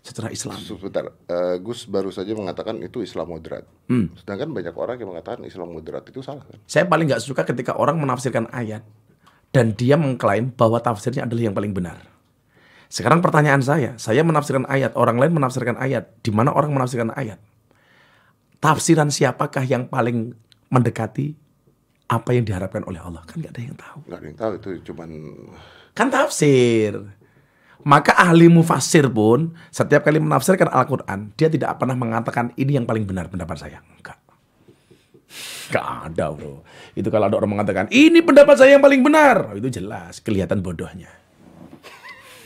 secara 0.08 0.32
Islam. 0.32 0.56
Sebentar, 0.56 1.12
uh, 1.12 1.56
Gus 1.60 1.84
baru 1.84 2.08
saja 2.08 2.32
mengatakan 2.32 2.80
itu 2.80 3.04
Islam 3.04 3.28
moderat. 3.28 3.68
Hmm. 3.92 4.16
Sedangkan 4.16 4.56
banyak 4.56 4.72
orang 4.72 4.96
yang 4.96 5.12
mengatakan 5.12 5.44
Islam 5.44 5.76
moderat 5.76 6.08
itu 6.08 6.24
salah. 6.24 6.48
Kan? 6.48 6.64
Saya 6.64 6.88
paling 6.88 7.12
nggak 7.12 7.20
suka 7.20 7.44
ketika 7.44 7.76
orang 7.76 8.00
menafsirkan 8.00 8.48
ayat 8.56 8.88
dan 9.52 9.76
dia 9.76 10.00
mengklaim 10.00 10.56
bahwa 10.56 10.80
tafsirnya 10.80 11.28
adalah 11.28 11.52
yang 11.52 11.56
paling 11.56 11.76
benar. 11.76 12.00
Sekarang 12.88 13.20
pertanyaan 13.20 13.60
saya, 13.60 14.00
saya 14.00 14.24
menafsirkan 14.24 14.64
ayat, 14.72 14.96
orang 14.96 15.20
lain 15.20 15.36
menafsirkan 15.36 15.76
ayat. 15.76 16.08
Di 16.24 16.32
mana 16.32 16.56
orang 16.56 16.72
menafsirkan 16.72 17.12
ayat? 17.12 17.36
Tafsiran 18.64 19.12
siapakah 19.12 19.68
yang 19.68 19.92
paling 19.92 20.32
mendekati 20.72 21.36
apa 22.08 22.32
yang 22.32 22.48
diharapkan 22.48 22.88
oleh 22.88 23.04
Allah? 23.04 23.28
Kan 23.28 23.44
nggak 23.44 23.52
ada 23.52 23.62
yang 23.62 23.76
tahu. 23.76 24.00
Nggak 24.08 24.20
ada 24.24 24.28
yang 24.28 24.40
tahu 24.40 24.52
itu 24.56 24.70
cuman 24.88 25.10
kan 25.92 26.08
tafsir. 26.08 26.96
Maka 27.86 28.18
ahli 28.18 28.50
mufasir 28.50 29.06
pun 29.06 29.54
setiap 29.70 30.02
kali 30.08 30.18
menafsirkan 30.18 30.72
Al-Quran, 30.72 31.36
dia 31.38 31.48
tidak 31.48 31.78
pernah 31.78 31.94
mengatakan 31.94 32.50
ini 32.58 32.80
yang 32.80 32.90
paling 32.90 33.06
benar 33.06 33.30
pendapat 33.30 33.58
saya. 33.60 33.80
Enggak. 33.98 34.18
Enggak 35.68 35.86
ada 36.10 36.26
bro. 36.32 36.64
Itu 36.96 37.12
kalau 37.12 37.28
ada 37.30 37.36
orang 37.38 37.60
mengatakan, 37.60 37.86
ini 37.92 38.24
pendapat 38.24 38.56
saya 38.58 38.80
yang 38.80 38.84
paling 38.84 39.04
benar. 39.04 39.54
Itu 39.56 39.68
jelas, 39.70 40.24
kelihatan 40.24 40.64
bodohnya. 40.64 41.12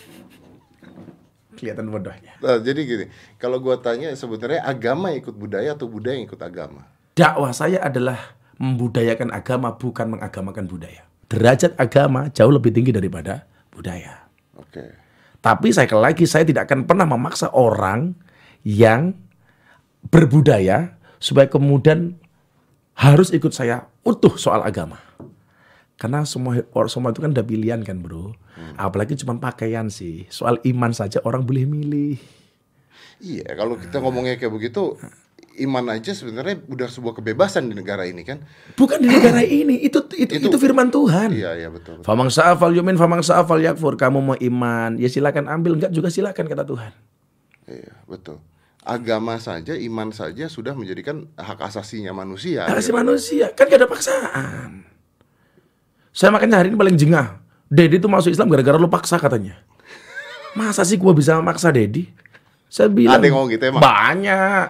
kelihatan 1.58 1.88
bodohnya. 1.94 2.34
Nah, 2.42 2.58
jadi 2.60 2.82
gini, 2.82 3.06
kalau 3.38 3.62
gua 3.62 3.78
tanya 3.78 4.12
sebenarnya 4.18 4.66
agama 4.66 5.14
ikut 5.14 5.34
budaya 5.38 5.78
atau 5.78 5.86
budaya 5.86 6.18
yang 6.18 6.26
ikut 6.28 6.42
agama? 6.42 6.86
Dakwah 7.14 7.54
saya 7.54 7.82
adalah 7.82 8.38
membudayakan 8.62 9.34
agama, 9.34 9.74
bukan 9.74 10.18
mengagamakan 10.18 10.70
budaya. 10.70 11.06
derajat 11.32 11.80
agama 11.80 12.28
jauh 12.36 12.52
lebih 12.52 12.76
tinggi 12.76 12.92
daripada 12.92 13.48
budaya. 13.72 14.28
Oke. 14.60 15.01
Tapi 15.42 15.74
saya 15.74 15.90
lagi 15.98 16.30
saya 16.30 16.46
tidak 16.46 16.70
akan 16.70 16.86
pernah 16.86 17.10
memaksa 17.10 17.50
orang 17.50 18.14
yang 18.62 19.18
berbudaya 20.06 20.98
supaya 21.18 21.50
kemudian 21.50 22.18
harus 22.94 23.34
ikut 23.34 23.50
saya 23.50 23.90
utuh 24.06 24.38
soal 24.38 24.62
agama. 24.62 25.02
Karena 25.98 26.26
semua 26.26 26.62
semua 26.90 27.14
itu 27.14 27.22
kan 27.22 27.34
udah 27.34 27.46
pilihan 27.46 27.82
kan 27.82 28.02
bro. 28.02 28.34
Hmm. 28.58 28.74
Apalagi 28.78 29.18
cuma 29.18 29.38
pakaian 29.38 29.90
sih. 29.90 30.26
Soal 30.30 30.62
iman 30.66 30.94
saja 30.94 31.22
orang 31.26 31.46
boleh 31.46 31.66
milih. 31.66 32.18
Iya, 33.22 33.54
kalau 33.54 33.78
kita 33.78 34.02
ngomongnya 34.02 34.42
kayak 34.42 34.50
begitu, 34.50 34.98
iman 35.60 35.86
aja 35.92 36.16
sebenarnya 36.16 36.64
udah 36.70 36.88
sebuah 36.88 37.20
kebebasan 37.20 37.68
di 37.68 37.76
negara 37.76 38.08
ini 38.08 38.24
kan? 38.24 38.40
Bukan 38.80 39.04
di 39.04 39.12
negara 39.12 39.44
ini, 39.64 39.84
itu 39.84 40.00
itu 40.16 40.40
itu, 40.40 40.48
itu 40.48 40.58
firman 40.62 40.88
Tuhan. 40.88 41.36
Iya, 41.36 41.60
iya 41.60 41.70
betul. 41.74 42.06
Famang 42.08 42.32
sa'afal 42.32 42.72
yumin, 42.72 42.96
famang 42.96 43.20
sa'afal 43.20 43.60
yakfur. 43.60 44.00
Kamu 44.00 44.20
mau 44.24 44.38
iman, 44.40 44.96
ya 44.96 45.12
silakan 45.12 45.52
ambil, 45.52 45.76
enggak 45.76 45.92
juga 45.92 46.08
silakan 46.08 46.46
kata 46.48 46.64
Tuhan. 46.64 46.92
Iya, 47.68 47.94
betul 48.08 48.40
agama 48.82 49.38
saja, 49.38 49.78
iman 49.78 50.10
saja 50.10 50.50
sudah 50.50 50.74
menjadikan 50.74 51.30
hak 51.38 51.62
asasinya 51.62 52.18
manusia. 52.18 52.66
Hak 52.66 52.82
asasi 52.82 52.90
ya. 52.90 52.96
manusia, 52.98 53.46
kan 53.54 53.70
gak 53.70 53.78
ada 53.78 53.90
paksaan. 53.90 54.70
Saya 56.12 56.34
makanya 56.34 56.60
hari 56.60 56.74
ini 56.74 56.78
paling 56.78 56.98
jengah. 56.98 57.40
Dedi 57.72 58.02
tuh 58.04 58.12
masuk 58.12 58.36
Islam 58.36 58.52
gara-gara 58.52 58.76
lu 58.76 58.92
paksa 58.92 59.16
katanya. 59.16 59.56
Masa 60.60 60.84
sih 60.84 61.00
gua 61.00 61.16
bisa 61.16 61.40
maksa 61.40 61.72
Dedi? 61.72 62.10
Saya 62.68 62.92
bilang 62.92 63.20
Ada 63.20 63.26
yang 63.28 63.36
ngomong 63.38 63.52
gitu 63.56 63.64
emang? 63.72 63.82
Banyak. 63.84 64.68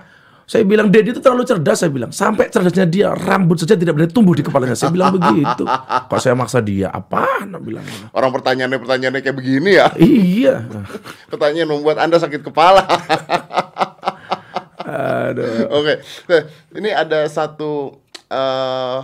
Saya 0.50 0.68
bilang 0.68 0.92
Dedi 0.92 1.16
itu 1.16 1.22
terlalu 1.24 1.48
cerdas 1.48 1.80
saya 1.80 1.92
bilang. 1.92 2.12
Sampai 2.12 2.52
cerdasnya 2.52 2.86
dia 2.88 3.08
rambut 3.16 3.62
saja 3.62 3.80
tidak 3.80 3.96
boleh 3.96 4.10
tumbuh 4.12 4.36
di 4.36 4.44
kepalanya. 4.44 4.76
Saya 4.76 4.92
bilang 4.92 5.16
begitu. 5.16 5.64
Kok 5.66 6.20
saya 6.20 6.36
maksa 6.36 6.60
dia? 6.60 6.92
Apa? 6.92 7.48
bilang. 7.62 7.86
Orang 8.12 8.34
pertanyaannya 8.36 8.80
pertanyaannya 8.82 9.22
kayak 9.24 9.38
begini 9.38 9.78
ya? 9.78 9.88
Iya. 9.96 10.56
Pertanyaan 11.30 11.70
membuat 11.72 12.02
Anda 12.02 12.20
sakit 12.20 12.42
kepala. 12.44 12.84
Aduh. 15.32 15.72
Oke. 15.72 16.04
Okay. 16.28 16.42
Ini 16.76 16.90
ada 16.92 17.24
satu 17.32 18.02
uh, 18.28 19.00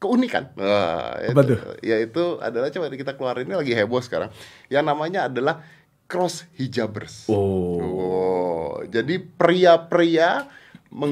keunikan. 0.00 0.50
Uh, 0.56 1.30
Apa 1.30 1.42
tuh? 1.44 1.58
Yaitu 1.84 2.40
adalah 2.40 2.72
coba 2.72 2.90
kita 2.90 3.12
keluarin 3.14 3.46
ini 3.46 3.54
lagi 3.54 3.72
heboh 3.76 4.00
sekarang. 4.00 4.32
Yang 4.72 4.84
namanya 4.88 5.28
adalah 5.28 5.62
cross 6.10 6.50
hijabers. 6.58 7.30
Oh. 7.30 7.78
oh 7.78 8.70
jadi 8.90 9.22
pria-pria 9.22 10.50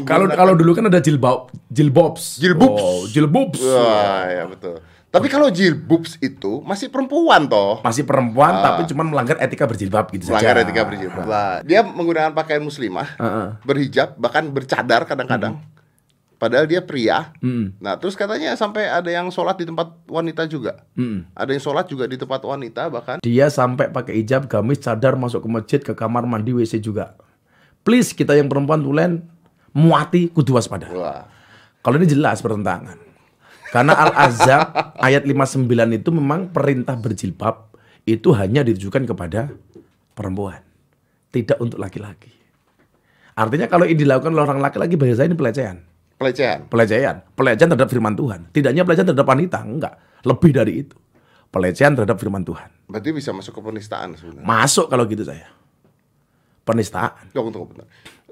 kalau 0.02 0.26
kalau 0.26 0.58
dulu 0.58 0.74
kan 0.74 0.90
ada 0.90 0.98
jilbab, 0.98 1.54
jilbobs. 1.70 2.42
Jilbobs. 2.42 2.82
Oh, 2.82 3.06
jilbobs. 3.06 3.62
Wah, 3.62 4.26
ya 4.26 4.44
betul. 4.50 4.82
Tapi 5.08 5.30
kalau 5.30 5.54
jilbabs 5.54 6.18
itu 6.18 6.58
masih 6.66 6.90
perempuan 6.90 7.46
toh. 7.46 7.78
Masih 7.86 8.02
perempuan 8.02 8.58
uh, 8.58 8.62
tapi 8.66 8.90
cuma 8.90 9.06
melanggar 9.06 9.38
etika 9.38 9.70
berjilbab 9.70 10.10
gitu 10.10 10.34
melanggar 10.34 10.42
saja. 10.42 10.66
Melanggar 10.66 10.66
etika 10.66 10.82
berjilbab. 10.82 11.24
Uh. 11.30 11.56
Dia 11.62 11.80
menggunakan 11.86 12.34
pakaian 12.34 12.60
muslimah, 12.60 13.14
uh 13.16 13.24
-uh. 13.24 13.48
berhijab, 13.62 14.18
bahkan 14.18 14.50
bercadar 14.50 15.06
kadang-kadang. 15.06 15.62
Uh 15.62 15.77
Padahal 16.38 16.70
dia 16.70 16.78
pria. 16.78 17.34
Mm. 17.42 17.82
Nah, 17.82 17.98
terus 17.98 18.14
katanya 18.14 18.54
sampai 18.54 18.86
ada 18.86 19.10
yang 19.10 19.26
sholat 19.34 19.58
di 19.58 19.66
tempat 19.66 19.90
wanita 20.06 20.46
juga. 20.46 20.86
Mm. 20.94 21.34
Ada 21.34 21.50
yang 21.50 21.62
sholat 21.62 21.90
juga 21.90 22.06
di 22.06 22.14
tempat 22.14 22.46
wanita 22.46 22.86
bahkan. 22.94 23.16
Dia 23.26 23.50
sampai 23.50 23.90
pakai 23.90 24.22
hijab, 24.22 24.46
gamis, 24.46 24.78
cadar, 24.78 25.18
masuk 25.18 25.42
ke 25.42 25.48
masjid, 25.50 25.80
ke 25.82 25.92
kamar 25.98 26.22
mandi, 26.30 26.54
WC 26.54 26.78
juga. 26.78 27.18
Please 27.82 28.14
kita 28.14 28.38
yang 28.38 28.46
perempuan 28.46 28.78
tulen 28.78 29.26
muati 29.74 30.30
kudu 30.30 30.54
waspada. 30.54 30.86
Kalau 31.82 31.96
ini 31.98 32.06
jelas 32.06 32.38
pertentangan. 32.38 33.08
Karena 33.68 33.92
Al-Azhar 33.98 34.62
ayat 35.06 35.26
59 35.26 35.66
itu 35.98 36.10
memang 36.14 36.48
perintah 36.54 36.96
berjilbab 36.96 37.68
itu 38.08 38.32
hanya 38.32 38.64
ditujukan 38.64 39.04
kepada 39.04 39.52
perempuan, 40.16 40.64
tidak 41.28 41.60
untuk 41.60 41.76
laki-laki. 41.76 42.32
Artinya 43.36 43.68
kalau 43.68 43.84
ini 43.84 44.00
dilakukan 44.00 44.32
oleh 44.32 44.44
orang 44.48 44.64
laki-laki 44.64 44.96
bahasa 44.96 45.28
ini 45.28 45.36
pelecehan. 45.36 45.84
Pelecehan. 46.18 46.66
Pelecehan. 46.66 47.16
Pelecehan 47.38 47.68
terhadap 47.70 47.88
firman 47.88 48.18
Tuhan. 48.18 48.50
Tidak 48.50 48.74
hanya 48.74 48.82
pelecehan 48.82 49.06
terhadap 49.06 49.28
wanita, 49.30 49.62
enggak. 49.62 49.94
Lebih 50.26 50.50
dari 50.50 50.72
itu. 50.82 50.98
Pelecehan 51.48 51.94
terhadap 51.94 52.18
firman 52.18 52.42
Tuhan. 52.42 52.68
Berarti 52.90 53.10
bisa 53.14 53.30
masuk 53.30 53.54
ke 53.54 53.60
penistaan 53.62 54.18
sebenarnya. 54.18 54.44
Masuk 54.44 54.90
kalau 54.90 55.06
gitu 55.06 55.22
saya. 55.22 55.46
Penistaan. 56.66 57.30
Tunggu, 57.30 57.54
tunggu, 57.54 57.70
benar. 57.72 57.86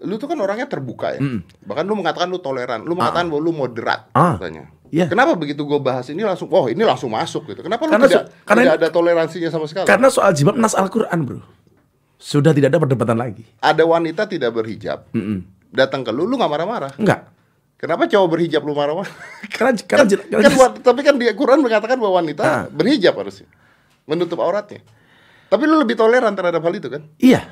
Lu 0.04 0.20
tuh 0.20 0.28
kan 0.28 0.36
orangnya 0.36 0.68
terbuka 0.68 1.16
ya. 1.16 1.22
Mm. 1.22 1.40
Bahkan 1.64 1.84
lu 1.88 1.94
mengatakan 1.96 2.28
lu 2.28 2.42
toleran. 2.42 2.84
Lu 2.84 2.92
mengatakan 2.92 3.24
ah. 3.24 3.30
bahwa 3.32 3.40
lu 3.40 3.52
moderat 3.54 4.00
ah. 4.12 4.36
katanya. 4.36 4.68
Yeah. 4.92 5.08
Kenapa 5.08 5.34
begitu 5.34 5.64
gue 5.66 5.80
bahas 5.82 6.06
ini 6.12 6.22
langsung, 6.22 6.52
oh 6.52 6.68
ini 6.68 6.82
langsung 6.84 7.10
masuk 7.10 7.48
gitu. 7.54 7.64
Kenapa 7.64 7.88
karena 7.88 8.06
lu 8.06 8.10
tidak, 8.10 8.26
so, 8.28 8.44
karena 8.46 8.62
tidak 8.62 8.76
ada 8.76 8.88
toleransinya 8.92 9.50
sama 9.50 9.66
sekali? 9.66 9.86
Karena 9.88 10.08
soal 10.12 10.30
jilbab 10.36 10.58
nas 10.58 10.76
Al-Quran 10.76 11.18
bro. 11.26 11.40
Sudah 12.20 12.52
tidak 12.52 12.76
ada 12.76 12.80
perdebatan 12.82 13.16
lagi. 13.18 13.42
Ada 13.62 13.82
wanita 13.82 14.28
tidak 14.28 14.52
berhijab. 14.52 15.10
Mm 15.16 15.22
-mm. 15.22 15.38
Datang 15.74 16.06
ke 16.06 16.12
lu, 16.14 16.28
lu 16.28 16.38
gak 16.38 16.48
marah-marah? 16.48 16.92
Enggak. 16.96 17.35
Kenapa 17.76 18.08
cowok 18.08 18.28
berhijab 18.32 18.64
lu 18.64 18.72
marah-marah? 18.72 19.12
karena, 19.52 19.76
karena, 19.90 20.04
kan, 20.08 20.20
karena, 20.32 20.48
kan, 20.48 20.70
tapi 20.80 21.00
kan 21.04 21.14
di 21.20 21.28
Quran 21.36 21.60
mengatakan 21.60 22.00
bahwa 22.00 22.24
wanita 22.24 22.42
nah. 22.42 22.64
berhijab 22.72 23.12
harusnya. 23.20 23.48
Menutup 24.08 24.40
auratnya. 24.40 24.80
Tapi 25.52 25.62
lu 25.68 25.76
lebih 25.78 25.94
toleran 25.94 26.32
terhadap 26.32 26.64
hal 26.64 26.72
itu 26.72 26.88
kan? 26.88 27.04
Iya. 27.20 27.44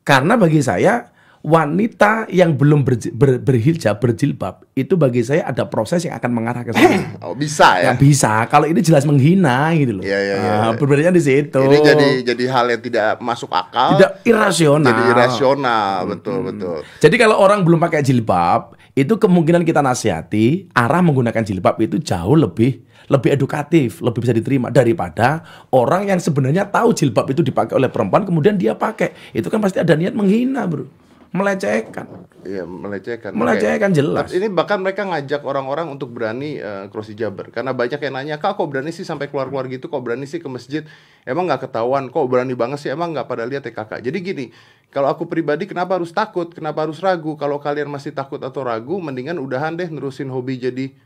Karena 0.00 0.40
bagi 0.40 0.64
saya 0.64 1.12
wanita 1.38 2.26
yang 2.34 2.58
belum 2.58 2.82
ber, 2.82 2.98
ber, 3.14 3.38
berhijab 3.38 4.02
berjilbab 4.02 4.66
itu 4.74 4.98
bagi 4.98 5.22
saya 5.22 5.46
ada 5.46 5.70
proses 5.70 6.02
yang 6.02 6.18
akan 6.18 6.30
mengarah 6.34 6.62
ke 6.66 6.74
sana. 6.74 7.14
oh 7.28 7.36
bisa 7.36 7.78
ya? 7.78 7.92
ya 7.92 7.92
bisa. 7.94 8.42
Kalau 8.50 8.66
ini 8.66 8.80
jelas 8.82 9.06
menghina 9.06 9.70
gitu 9.78 10.00
loh. 10.00 10.04
Iya 10.08 10.18
iya. 10.18 10.36
iya. 10.40 10.52
Nah, 10.66 10.72
perbedaannya 10.74 11.14
di 11.14 11.22
situ. 11.22 11.60
Ini 11.62 11.78
jadi 11.84 12.08
jadi 12.32 12.44
hal 12.48 12.66
yang 12.72 12.82
tidak 12.82 13.08
masuk 13.22 13.52
akal. 13.54 13.94
Tidak 13.94 14.26
irasional. 14.26 14.88
Jadi 14.88 15.02
irasional 15.12 15.96
betul 16.10 16.36
hmm. 16.40 16.48
betul. 16.48 16.78
Jadi 16.98 17.16
kalau 17.20 17.36
orang 17.38 17.62
belum 17.62 17.78
pakai 17.78 18.00
jilbab 18.02 18.77
itu 18.98 19.14
kemungkinan 19.14 19.62
kita 19.62 19.78
nasihati 19.78 20.74
arah 20.74 20.98
menggunakan 20.98 21.46
jilbab 21.46 21.78
itu 21.78 22.02
jauh 22.02 22.34
lebih 22.34 22.82
lebih 23.08 23.30
edukatif, 23.32 24.04
lebih 24.04 24.20
bisa 24.20 24.36
diterima 24.36 24.68
daripada 24.68 25.40
orang 25.72 26.12
yang 26.12 26.20
sebenarnya 26.20 26.68
tahu 26.68 26.92
jilbab 26.92 27.30
itu 27.32 27.40
dipakai 27.40 27.72
oleh 27.78 27.88
perempuan 27.88 28.28
kemudian 28.28 28.60
dia 28.60 28.76
pakai. 28.76 29.32
Itu 29.32 29.48
kan 29.48 29.64
pasti 29.64 29.80
ada 29.80 29.96
niat 29.96 30.12
menghina, 30.12 30.68
Bro 30.68 31.07
melecehkan. 31.28 32.06
Iya, 32.40 32.64
melecehkan. 32.64 33.36
Melecehkan 33.36 33.90
jelas. 33.92 34.32
Ini 34.32 34.48
bahkan 34.48 34.80
mereka 34.80 35.04
ngajak 35.04 35.44
orang-orang 35.44 35.92
untuk 35.92 36.08
berani 36.08 36.56
uh, 36.56 36.88
cross 36.88 37.12
hijaber 37.12 37.52
karena 37.52 37.76
banyak 37.76 38.00
yang 38.00 38.14
nanya, 38.16 38.36
"Kak, 38.40 38.56
kok 38.56 38.68
berani 38.68 38.88
sih 38.94 39.04
sampai 39.04 39.28
keluar-keluar 39.28 39.68
gitu? 39.68 39.92
Kok 39.92 40.00
berani 40.00 40.24
sih 40.24 40.40
ke 40.40 40.48
masjid? 40.48 40.88
Emang 41.28 41.44
nggak 41.44 41.68
ketahuan? 41.68 42.08
Kok 42.08 42.24
berani 42.32 42.56
banget 42.56 42.80
sih? 42.80 42.88
Emang 42.88 43.12
nggak 43.12 43.28
pada 43.28 43.44
lihat 43.44 43.68
ya 43.68 43.72
kakak?" 43.76 44.00
Jadi 44.00 44.18
gini, 44.24 44.46
kalau 44.88 45.12
aku 45.12 45.28
pribadi 45.28 45.68
kenapa 45.68 46.00
harus 46.00 46.14
takut? 46.16 46.48
Kenapa 46.48 46.88
harus 46.88 46.96
ragu? 47.04 47.36
Kalau 47.36 47.60
kalian 47.60 47.92
masih 47.92 48.16
takut 48.16 48.40
atau 48.40 48.64
ragu, 48.64 48.96
mendingan 48.96 49.36
udahan 49.36 49.76
deh 49.76 49.92
nerusin 49.92 50.32
hobi 50.32 50.56
jadi 50.56 50.96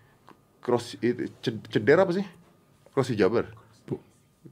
cross 0.62 0.94
ceder 1.74 1.98
apa 1.98 2.14
sih? 2.14 2.26
Cross 2.94 3.10
hijaber. 3.10 3.50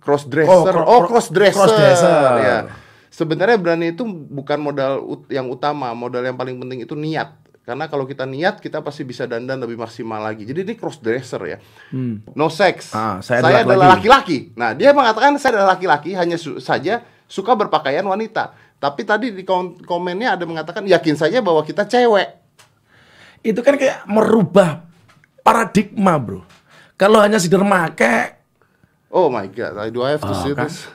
Cross 0.02 0.26
dresser. 0.26 0.74
Oh, 0.74 0.86
oh 0.86 1.00
cross 1.06 1.30
dresser. 1.30 1.62
Cross 1.62 1.74
dresser. 1.78 2.34
Ya 2.42 2.58
sebenarnya 3.10 3.58
berani 3.58 3.92
itu 3.92 4.06
bukan 4.06 4.58
modal 4.62 5.02
ut 5.02 5.26
yang 5.28 5.50
utama, 5.50 5.90
modal 5.92 6.22
yang 6.22 6.38
paling 6.38 6.56
penting 6.56 6.86
itu 6.86 6.94
niat. 6.94 7.36
Karena 7.60 7.86
kalau 7.86 8.02
kita 8.08 8.24
niat, 8.26 8.58
kita 8.58 8.82
pasti 8.82 9.06
bisa 9.06 9.28
dandan 9.30 9.62
lebih 9.62 9.78
maksimal 9.78 10.18
lagi. 10.18 10.42
Jadi 10.42 10.64
ini 10.66 10.74
cross 10.74 10.98
dresser 10.98 11.38
ya. 11.44 11.58
Hmm. 11.92 12.24
No 12.34 12.50
sex. 12.50 12.90
Ah, 12.96 13.22
saya, 13.22 13.44
saya 13.44 13.62
adalah 13.62 13.94
laki-laki. 13.94 14.50
Nah, 14.58 14.74
dia 14.74 14.90
mengatakan 14.90 15.38
saya 15.38 15.60
adalah 15.60 15.78
laki-laki, 15.78 16.16
hanya 16.16 16.34
su 16.34 16.58
saja 16.58 17.04
suka 17.30 17.54
berpakaian 17.54 18.02
wanita. 18.02 18.56
Tapi 18.80 19.04
tadi 19.04 19.30
di 19.30 19.44
kom 19.44 19.76
komennya 19.76 20.34
ada 20.34 20.48
mengatakan 20.48 20.88
yakin 20.88 21.14
saja 21.14 21.38
bahwa 21.44 21.60
kita 21.62 21.84
cewek. 21.84 22.40
Itu 23.44 23.60
kan 23.60 23.76
kayak 23.76 24.08
merubah 24.08 24.82
paradigma, 25.44 26.16
Bro. 26.16 26.42
Kalau 26.96 27.20
hanya 27.20 27.38
sekedar 27.38 27.64
make 27.64 28.40
Oh 29.10 29.26
my 29.26 29.46
god, 29.50 29.74
I 29.78 29.90
do 29.90 30.06
I 30.06 30.14
have 30.14 30.22
to 30.22 30.34
oh, 30.34 30.42
see 30.42 30.54
kan? 30.54 30.70
this? 30.70 30.86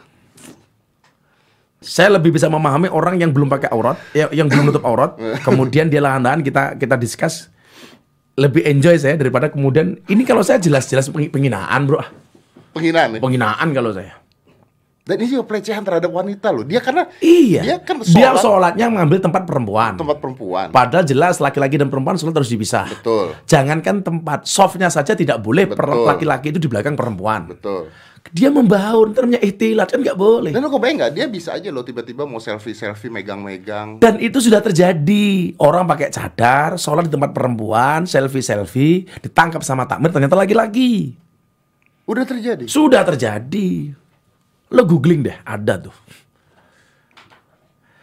Saya 1.85 2.17
lebih 2.17 2.33
bisa 2.33 2.49
memahami 2.49 2.89
orang 2.89 3.21
yang 3.21 3.29
belum 3.29 3.45
pakai 3.45 3.69
aurat, 3.69 4.01
ya, 4.17 4.25
yang 4.33 4.49
belum 4.49 4.73
nutup 4.73 4.81
aurat, 4.81 5.13
kemudian 5.47 5.85
dia 5.87 6.01
lahan-lahan 6.01 6.41
kita 6.41 6.75
kita 6.81 6.97
discuss. 6.97 7.53
Lebih 8.35 8.67
enjoy 8.67 8.99
saya 8.99 9.15
daripada 9.15 9.47
kemudian 9.47 9.95
ini 10.11 10.27
kalau 10.27 10.43
saya 10.43 10.59
jelas-jelas 10.59 11.07
penghinaan 11.07 11.87
bro. 11.87 12.03
Penghinaan 12.75 13.15
ya? 13.15 13.19
penghinaan 13.23 13.71
kalau 13.71 13.95
saya. 13.95 14.19
Dan 15.05 15.21
ini 15.21 15.37
juga 15.37 15.45
pelecehan 15.47 15.85
terhadap 15.85 16.09
wanita 16.09 16.49
loh. 16.49 16.65
Dia 16.65 16.81
karena 16.81 17.07
iya. 17.21 17.61
dia 17.61 17.75
kan 17.79 18.01
sholat, 18.01 18.17
dia 18.17 18.29
sholatnya 18.35 18.85
mengambil 18.89 19.21
tempat 19.21 19.45
perempuan. 19.45 19.93
Tempat 19.95 20.17
perempuan. 20.17 20.67
Padahal 20.73 21.05
jelas 21.05 21.37
laki-laki 21.39 21.77
dan 21.79 21.87
perempuan 21.93 22.17
sholat 22.17 22.35
harus 22.41 22.49
dipisah. 22.49 22.89
Betul. 22.89 23.37
Jangankan 23.47 24.01
tempat 24.01 24.49
softnya 24.49 24.89
saja 24.89 25.13
tidak 25.13 25.39
boleh 25.39 25.69
laki-laki 26.09 26.51
itu 26.51 26.59
di 26.59 26.67
belakang 26.67 26.97
perempuan. 26.97 27.53
Betul 27.53 27.87
dia 28.33 28.49
membaur, 28.49 29.13
namanya 29.13 29.37
ihtilat 29.43 29.85
kan 29.85 30.01
nggak 30.01 30.17
boleh. 30.17 30.49
Dan 30.49 30.65
lo 30.65 30.73
kebayang 30.73 30.97
nggak? 30.97 31.11
Dia 31.13 31.25
bisa 31.29 31.53
aja 31.53 31.69
loh 31.69 31.85
tiba-tiba 31.85 32.25
mau 32.25 32.41
selfie 32.41 32.73
selfie 32.73 33.13
megang-megang. 33.13 34.01
Dan 34.01 34.17
itu 34.17 34.41
sudah 34.41 34.65
terjadi. 34.65 35.53
Orang 35.61 35.85
pakai 35.85 36.09
cadar, 36.09 36.81
sholat 36.81 37.05
di 37.05 37.13
tempat 37.13 37.31
perempuan, 37.37 38.09
selfie 38.09 38.41
selfie, 38.41 39.05
ditangkap 39.21 39.61
sama 39.61 39.85
takmir 39.85 40.09
ternyata 40.09 40.33
lagi-lagi. 40.33 41.13
Udah 42.09 42.25
terjadi. 42.25 42.65
Sudah 42.65 43.05
terjadi. 43.05 43.93
Lo 44.73 44.81
googling 44.89 45.21
deh, 45.21 45.37
ada 45.45 45.77
tuh. 45.77 45.95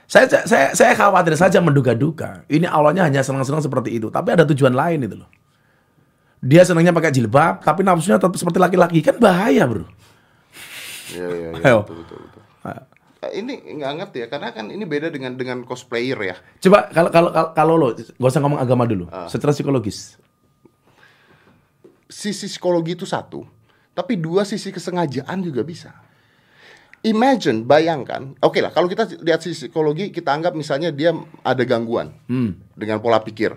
Saya 0.07 0.29
saya 0.45 0.76
saya 0.76 0.93
khawatir 0.93 1.35
saja 1.35 1.59
menduga-duga. 1.59 2.45
Ini 2.47 2.69
awalnya 2.69 3.09
hanya 3.09 3.25
senang-senang 3.25 3.64
seperti 3.64 3.97
itu, 3.97 4.12
tapi 4.12 4.37
ada 4.37 4.45
tujuan 4.45 4.76
lain 4.76 5.09
itu 5.09 5.17
loh. 5.19 5.31
Dia 6.43 6.67
senangnya 6.67 6.93
pakai 6.93 7.14
jilbab, 7.14 7.62
tapi 7.62 7.87
nafsunya 7.87 8.19
tetap 8.19 8.35
seperti 8.35 8.59
laki-laki. 8.61 8.99
Kan 9.00 9.17
bahaya, 9.23 9.62
Bro. 9.64 9.87
Iya, 11.12 11.28
iya, 11.28 11.49
iya. 11.52 11.73
Betul, 11.78 11.97
betul, 12.02 12.19
betul. 12.25 12.42
Eh, 13.23 13.38
Ini 13.38 13.54
nggak 13.78 13.92
ngerti 14.02 14.19
ya, 14.19 14.26
karena 14.26 14.50
kan 14.50 14.66
ini 14.66 14.83
beda 14.83 15.07
dengan 15.07 15.38
dengan 15.38 15.62
cosplayer 15.62 16.19
ya. 16.19 16.37
Coba 16.59 16.90
kalau 16.90 17.11
kalau 17.12 17.31
kalau, 17.54 17.75
lo 17.78 17.87
gak 17.95 18.19
usah 18.19 18.42
ngomong 18.42 18.59
agama 18.59 18.83
dulu, 18.83 19.07
Ah. 19.09 19.31
secara 19.31 19.54
psikologis. 19.54 20.19
Sisi 22.11 22.45
psikologi 22.45 22.92
itu 22.92 23.07
satu, 23.07 23.47
tapi 23.95 24.19
dua 24.19 24.42
sisi 24.42 24.69
kesengajaan 24.69 25.38
juga 25.40 25.62
bisa. 25.62 25.95
Imagine, 27.02 27.66
bayangkan, 27.66 28.35
oke 28.38 28.62
lah, 28.62 28.71
kalau 28.71 28.87
kita 28.87 29.07
lihat 29.23 29.42
sisi 29.42 29.66
psikologi, 29.66 30.14
kita 30.14 30.31
anggap 30.31 30.54
misalnya 30.54 30.95
dia 30.95 31.11
ada 31.42 31.62
gangguan 31.62 32.14
dengan 32.75 32.99
pola 32.99 33.19
pikir, 33.19 33.54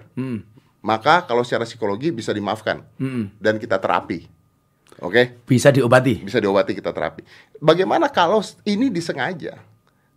maka 0.81 1.25
kalau 1.25 1.41
secara 1.41 1.62
psikologi 1.62 2.09
bisa 2.09 2.29
dimaafkan 2.31 2.81
dan 3.38 3.57
kita 3.57 3.77
terapi, 3.77 4.25
oke? 4.99 5.43
Bisa 5.43 5.71
diobati. 5.71 6.23
bisa 6.23 6.39
diobati 6.39 6.71
kita 6.71 6.91
terapi. 6.91 7.23
Bagaimana 7.57 8.07
kalau 8.07 8.39
ini 8.63 8.87
disengaja 8.87 9.57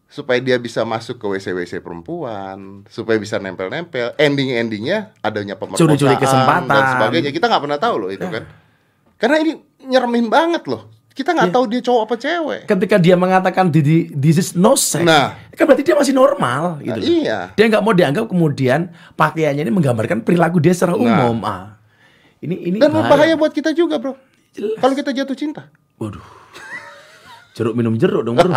supaya 0.09 0.41
dia 0.41 0.57
bisa 0.57 0.89
masuk 0.89 1.21
ke 1.21 1.27
WC-WC 1.29 1.85
perempuan, 1.85 2.81
supaya 2.89 3.21
bisa 3.21 3.37
nempel-nempel, 3.37 4.17
ending-endingnya 4.17 5.13
adanya 5.21 5.53
pemerkosaan 5.53 5.85
Curi-curi 5.85 6.17
kesempatan. 6.17 6.65
dan 6.73 6.85
sebagainya. 6.97 7.31
Kita 7.31 7.45
nggak 7.45 7.63
pernah 7.69 7.79
tahu 7.79 7.95
loh 8.01 8.11
itu 8.11 8.25
kan. 8.25 8.45
Karena 9.21 9.37
ini 9.45 9.53
nyeremin 9.85 10.33
banget 10.33 10.65
loh. 10.65 10.89
Kita 11.13 11.35
nggak 11.35 11.51
tahu 11.51 11.65
dia 11.67 11.83
cowok 11.83 12.03
apa 12.07 12.15
cewek. 12.15 12.61
Ketika 12.71 12.97
dia 12.97 13.19
mengatakan 13.19 13.75
this 13.75 14.39
is 14.39 14.55
no 14.55 14.79
sex, 14.79 15.03
Nah. 15.03 15.35
kan 15.51 15.67
berarti 15.67 15.83
dia 15.83 15.99
masih 15.99 16.15
normal 16.15 16.79
gitu. 16.79 16.95
Nah, 16.95 16.97
loh. 16.97 17.05
iya. 17.05 17.39
Dia 17.53 17.65
nggak 17.67 17.83
mau 17.83 17.91
dianggap 17.91 18.25
kemudian 18.31 18.95
pakaiannya 19.13 19.67
ini 19.67 19.73
menggambarkan 19.75 20.23
perilaku 20.23 20.63
dia 20.63 20.73
secara 20.73 20.95
Nah. 20.95 21.03
umum. 21.03 21.43
Ah. 21.43 21.75
Ini 22.39 22.55
ini 22.71 22.77
Dan 22.79 22.95
bahaya 22.95 23.35
buat 23.35 23.51
kita 23.51 23.75
juga, 23.75 23.99
Bro. 23.99 24.15
Kalau 24.59 24.95
kita 24.99 25.15
jatuh 25.15 25.37
cinta. 25.39 25.71
Waduh. 26.03 26.23
Jeruk 27.55 27.75
minum 27.75 27.99
jeruk 27.99 28.23
dong, 28.23 28.39
Bro. 28.39 28.55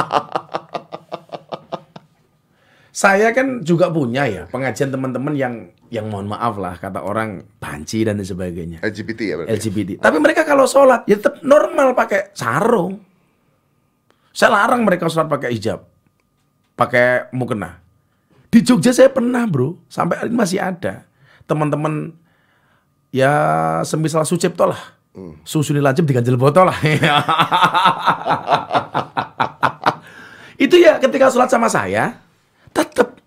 Saya 2.91 3.31
kan 3.31 3.63
juga 3.63 3.88
punya 3.88 4.27
ya 4.27 4.43
pengajian 4.51 4.91
teman-teman 4.91 5.31
yang 5.34 5.72
yang 5.88 6.12
mohon 6.12 6.27
maaf 6.27 6.60
lah 6.60 6.75
kata 6.75 7.00
orang 7.00 7.48
banci 7.58 8.03
dan 8.03 8.20
sebagainya. 8.20 8.84
LGBT 8.84 9.20
ya 9.24 9.36
berarti. 9.39 9.50
LGBT. 9.58 9.89
Tapi 10.03 10.17
mereka 10.20 10.43
kalau 10.43 10.67
sholat 10.67 11.08
ya 11.08 11.15
tetap 11.17 11.39
normal 11.41 11.96
pakai 11.96 12.36
sarung. 12.36 13.00
Saya 14.36 14.53
larang 14.53 14.84
mereka 14.84 15.08
sholat 15.08 15.31
pakai 15.31 15.55
hijab, 15.55 15.88
pakai 16.75 17.31
mukena. 17.31 17.79
Di 18.51 18.60
Jogja 18.60 18.91
saya 18.91 19.08
pernah 19.08 19.48
bro, 19.48 19.79
sampai 19.88 20.20
hari 20.20 20.29
ini 20.31 20.39
masih 20.39 20.60
ada 20.60 21.08
teman-teman 21.48 22.12
ya 23.15 23.31
semisal 23.88 24.27
Sucipto 24.27 24.67
lah, 24.67 25.00
susu 25.44 25.75
lancip 25.75 26.08
diganjel 26.08 26.39
botol 26.39 26.72
lah. 26.72 26.77
Itu 30.62 30.77
ya 30.77 31.01
ketika 31.01 31.34
sholat 31.34 31.50
sama 31.50 31.68
saya, 31.68 32.22
tetap 32.70 33.18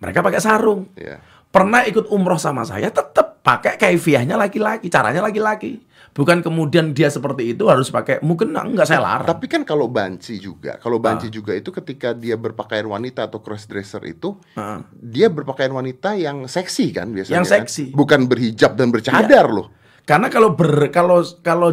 mereka 0.00 0.24
pakai 0.24 0.40
sarung. 0.40 0.88
Iya. 0.96 1.20
Pernah 1.50 1.82
ikut 1.84 2.08
umroh 2.14 2.38
sama 2.38 2.62
saya, 2.62 2.88
tetap 2.94 3.42
pakai 3.42 3.74
kaifiahnya 3.76 4.38
laki-laki, 4.38 4.86
caranya 4.86 5.20
laki-laki. 5.20 5.82
Bukan 6.10 6.42
kemudian 6.42 6.90
dia 6.90 7.06
seperti 7.06 7.54
itu 7.54 7.70
harus 7.70 7.86
pakai 7.86 8.18
mungkin 8.22 8.50
enggak 8.50 8.86
saya 8.86 8.98
larang. 9.02 9.30
Tapi 9.30 9.46
kan 9.46 9.62
kalau 9.62 9.86
banci 9.86 10.42
juga, 10.42 10.74
kalau 10.82 10.98
banci 10.98 11.30
Ah. 11.30 11.34
juga 11.34 11.54
itu 11.54 11.70
ketika 11.70 12.10
dia 12.14 12.34
berpakaian 12.34 12.86
wanita 12.86 13.30
atau 13.30 13.38
cross 13.38 13.66
dresser 13.70 14.02
itu, 14.06 14.34
Heeh. 14.58 14.78
dia 14.98 15.30
berpakaian 15.30 15.70
wanita 15.70 16.18
yang 16.18 16.50
seksi 16.50 16.90
kan 16.90 17.14
biasanya. 17.14 17.38
Yang 17.38 17.46
kan? 17.46 17.54
seksi. 17.62 17.84
Iya. 17.90 17.96
Bukan 17.98 18.20
berhijab 18.26 18.72
dan 18.74 18.88
bercadar 18.90 19.46
loh. 19.50 19.70
Karena 20.10 20.26
kalau 20.26 20.58
ber 20.58 20.90
kalau 20.90 21.22
kalau 21.38 21.70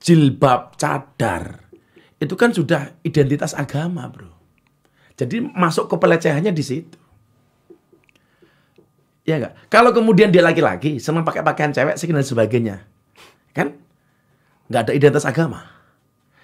jilbab 0.00 0.80
cadar 0.80 1.68
itu 2.16 2.32
kan 2.32 2.48
sudah 2.56 2.96
identitas 3.04 3.52
agama, 3.52 4.08
Bro. 4.08 4.32
Jadi 5.20 5.44
masuk 5.44 5.92
ke 5.92 6.00
pelecehannya 6.00 6.56
di 6.56 6.64
situ. 6.64 6.96
Ya 9.28 9.36
enggak? 9.36 9.68
Kalau 9.68 9.92
kemudian 9.92 10.32
dia 10.32 10.40
laki-laki 10.40 10.96
senang 10.96 11.20
pakai 11.20 11.44
pakaian 11.44 11.68
cewek 11.76 12.00
sekian 12.00 12.16
dan 12.16 12.24
sebagainya. 12.24 12.76
Kan 13.52 13.76
nggak 14.72 14.80
ada 14.88 14.92
identitas 14.96 15.28
agama. 15.28 15.60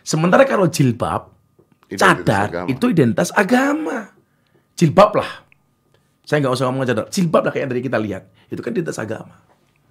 Sementara 0.04 0.44
kalau 0.44 0.68
jilbab 0.68 1.32
Identitas 1.88 2.28
cadar 2.28 2.48
agama. 2.52 2.68
itu 2.68 2.84
identitas 2.92 3.30
agama. 3.32 3.98
Jilbab 4.76 5.10
lah. 5.16 5.30
Saya 6.28 6.44
nggak 6.44 6.52
usah 6.60 6.64
ngomong 6.68 6.84
cadar. 6.84 7.08
Jilbab 7.08 7.48
lah 7.48 7.52
kayak 7.56 7.64
yang 7.64 7.72
tadi 7.72 7.82
kita 7.88 7.98
lihat. 8.00 8.22
Itu 8.52 8.60
kan 8.60 8.76
identitas 8.76 9.00
agama. 9.00 9.41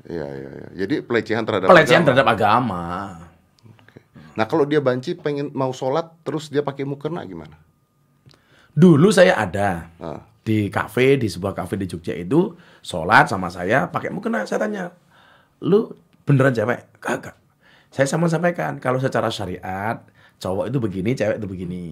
Iya 0.04 0.28
iya 0.28 0.50
iya. 0.52 0.68
Jadi 0.76 0.96
pelecehan 1.02 1.46
terhadap 1.46 1.70
Pelecehan 1.70 2.02
agama. 2.02 2.08
terhadap 2.10 2.28
agama. 2.28 2.84
Nah 4.32 4.46
kalau 4.48 4.64
dia 4.64 4.80
banci 4.80 5.14
pengen 5.14 5.52
mau 5.52 5.70
sholat 5.70 6.10
terus 6.22 6.48
dia 6.48 6.62
pakai 6.62 6.82
mukena 6.82 7.22
gimana? 7.22 7.60
Dulu 8.72 9.12
saya 9.12 9.36
ada 9.36 9.92
Ah. 10.00 10.24
di 10.42 10.72
kafe 10.72 11.16
di 11.16 11.28
sebuah 11.28 11.54
kafe 11.54 11.76
di 11.76 11.86
Jogja 11.86 12.16
itu 12.16 12.54
sholat 12.80 13.28
sama 13.28 13.52
saya 13.52 13.86
pakai 13.86 14.10
mukena. 14.10 14.42
Saya 14.44 14.58
tanya, 14.60 14.90
lu 15.62 15.94
beneran 16.24 16.50
cewek? 16.50 16.98
Kagak. 16.98 17.38
Saya 17.92 18.08
sama 18.08 18.26
sampaikan 18.26 18.80
kalau 18.80 18.98
secara 18.98 19.28
syariat 19.28 20.00
cowok 20.42 20.74
itu 20.74 20.78
begini, 20.82 21.10
cewek 21.14 21.38
itu 21.38 21.48
begini, 21.48 21.84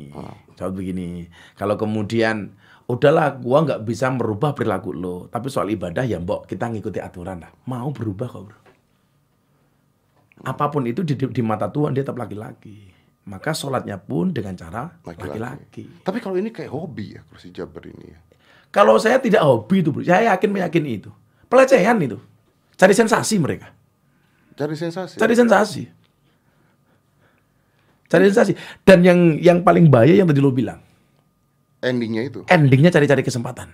cowok 0.57 0.73
begini. 0.73 1.29
Kalau 1.53 1.77
kemudian 1.77 2.49
udahlah, 2.89 3.37
gua 3.37 3.61
nggak 3.61 3.85
bisa 3.85 4.09
merubah 4.09 4.57
perilaku 4.57 4.89
lo, 4.97 5.29
tapi 5.29 5.53
soal 5.53 5.69
ibadah 5.69 6.01
ya 6.01 6.17
mbok 6.17 6.49
kita 6.49 6.65
ngikuti 6.73 6.97
aturan 6.97 7.45
lah. 7.45 7.53
Mau 7.69 7.93
berubah 7.93 8.25
kok 8.25 8.41
bro. 8.49 8.57
Apa 10.49 10.71
pun 10.73 10.87
itu 10.89 11.05
di, 11.05 11.13
di 11.13 11.41
mata 11.45 11.69
Tuhan 11.69 11.93
dia 11.93 12.01
tetap 12.01 12.17
laki-laki. 12.17 12.89
Maka 13.29 13.53
sholatnya 13.53 14.01
pun 14.01 14.33
dengan 14.33 14.57
cara 14.57 14.89
Laki-laki. 15.05 15.37
laki-laki. 15.37 15.83
Tapi 16.01 16.17
kalau 16.17 16.39
ini 16.41 16.49
kayak 16.49 16.71
hobi 16.73 17.13
ya 17.13 17.21
kursi 17.29 17.53
jabar 17.53 17.85
ini 17.85 18.09
ya. 18.09 18.19
Kalau 18.73 18.97
saya 18.97 19.21
tidak 19.21 19.45
hobi 19.45 19.85
itu, 19.85 19.89
bro. 19.93 20.01
saya 20.01 20.33
yakin 20.33 20.49
meyakini 20.49 20.97
itu. 20.97 21.11
Pelecehan 21.45 21.97
itu. 22.01 22.17
Cari 22.79 22.93
sensasi 22.95 23.37
mereka. 23.37 23.69
Cari 24.55 24.73
sensasi. 24.77 25.17
Cari 25.19 25.33
sensasi. 25.37 25.83
Cari 28.09 28.25
sensasi. 28.27 28.53
Dan 28.81 28.99
yang 29.01 29.19
yang 29.37 29.57
paling 29.61 29.87
bahaya 29.87 30.17
yang 30.17 30.25
tadi 30.25 30.41
lo 30.41 30.49
bilang. 30.49 30.81
Endingnya 31.79 32.25
itu. 32.25 32.41
Endingnya 32.45 32.89
cari-cari 32.89 33.21
kesempatan. 33.21 33.69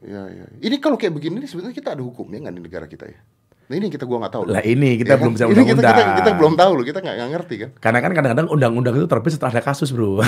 Iya 0.00 0.22
iya. 0.30 0.44
Ini 0.60 0.78
kalau 0.78 0.94
kayak 0.94 1.12
begini 1.12 1.42
nih 1.42 1.48
sebenarnya 1.48 1.74
kita 1.74 1.92
ada 1.92 2.00
hukumnya 2.00 2.38
nggak 2.40 2.54
di 2.54 2.62
negara 2.62 2.86
kita 2.86 3.04
ya? 3.04 3.18
Nah 3.64 3.74
ini 3.74 3.88
yang 3.88 3.94
kita 3.96 4.04
gua 4.04 4.18
nggak 4.20 4.32
tahu. 4.32 4.42
loh. 4.44 4.52
Lah 4.52 4.62
ini 4.62 5.00
kita 5.00 5.10
Ya 5.10 5.16
belum 5.16 5.26
kan? 5.26 5.34
bisa 5.34 5.44
Ini 5.44 5.50
kita, 5.50 5.64
kita, 5.64 5.72
undang-undang. 5.74 6.16
kita 6.20 6.30
belum 6.36 6.52
tahu 6.54 6.70
loh, 6.70 6.84
kita 6.84 6.98
nggak 7.00 7.14
nggak 7.16 7.30
ngerti 7.32 7.54
kan. 7.56 7.70
Karena 7.80 7.98
kan 7.98 8.10
kadang-kadang 8.12 8.46
undang-undang 8.46 8.94
itu 8.94 9.06
terbit 9.08 9.32
setelah 9.32 9.52
ada 9.52 9.62
kasus 9.64 9.88
bro. 9.90 10.20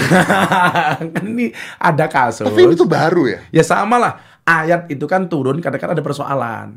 kan 1.14 1.24
ini 1.24 1.46
ada 1.76 2.04
kasus. 2.08 2.48
Tapi 2.48 2.60
ini 2.64 2.74
tuh 2.74 2.88
baru 2.88 3.22
ya. 3.28 3.38
Ya 3.52 3.62
sama 3.62 3.96
lah. 3.96 4.12
Ayat 4.42 4.88
itu 4.88 5.04
kan 5.04 5.28
turun 5.28 5.60
kadang-kadang 5.60 5.94
ada 5.94 6.04
persoalan. 6.04 6.68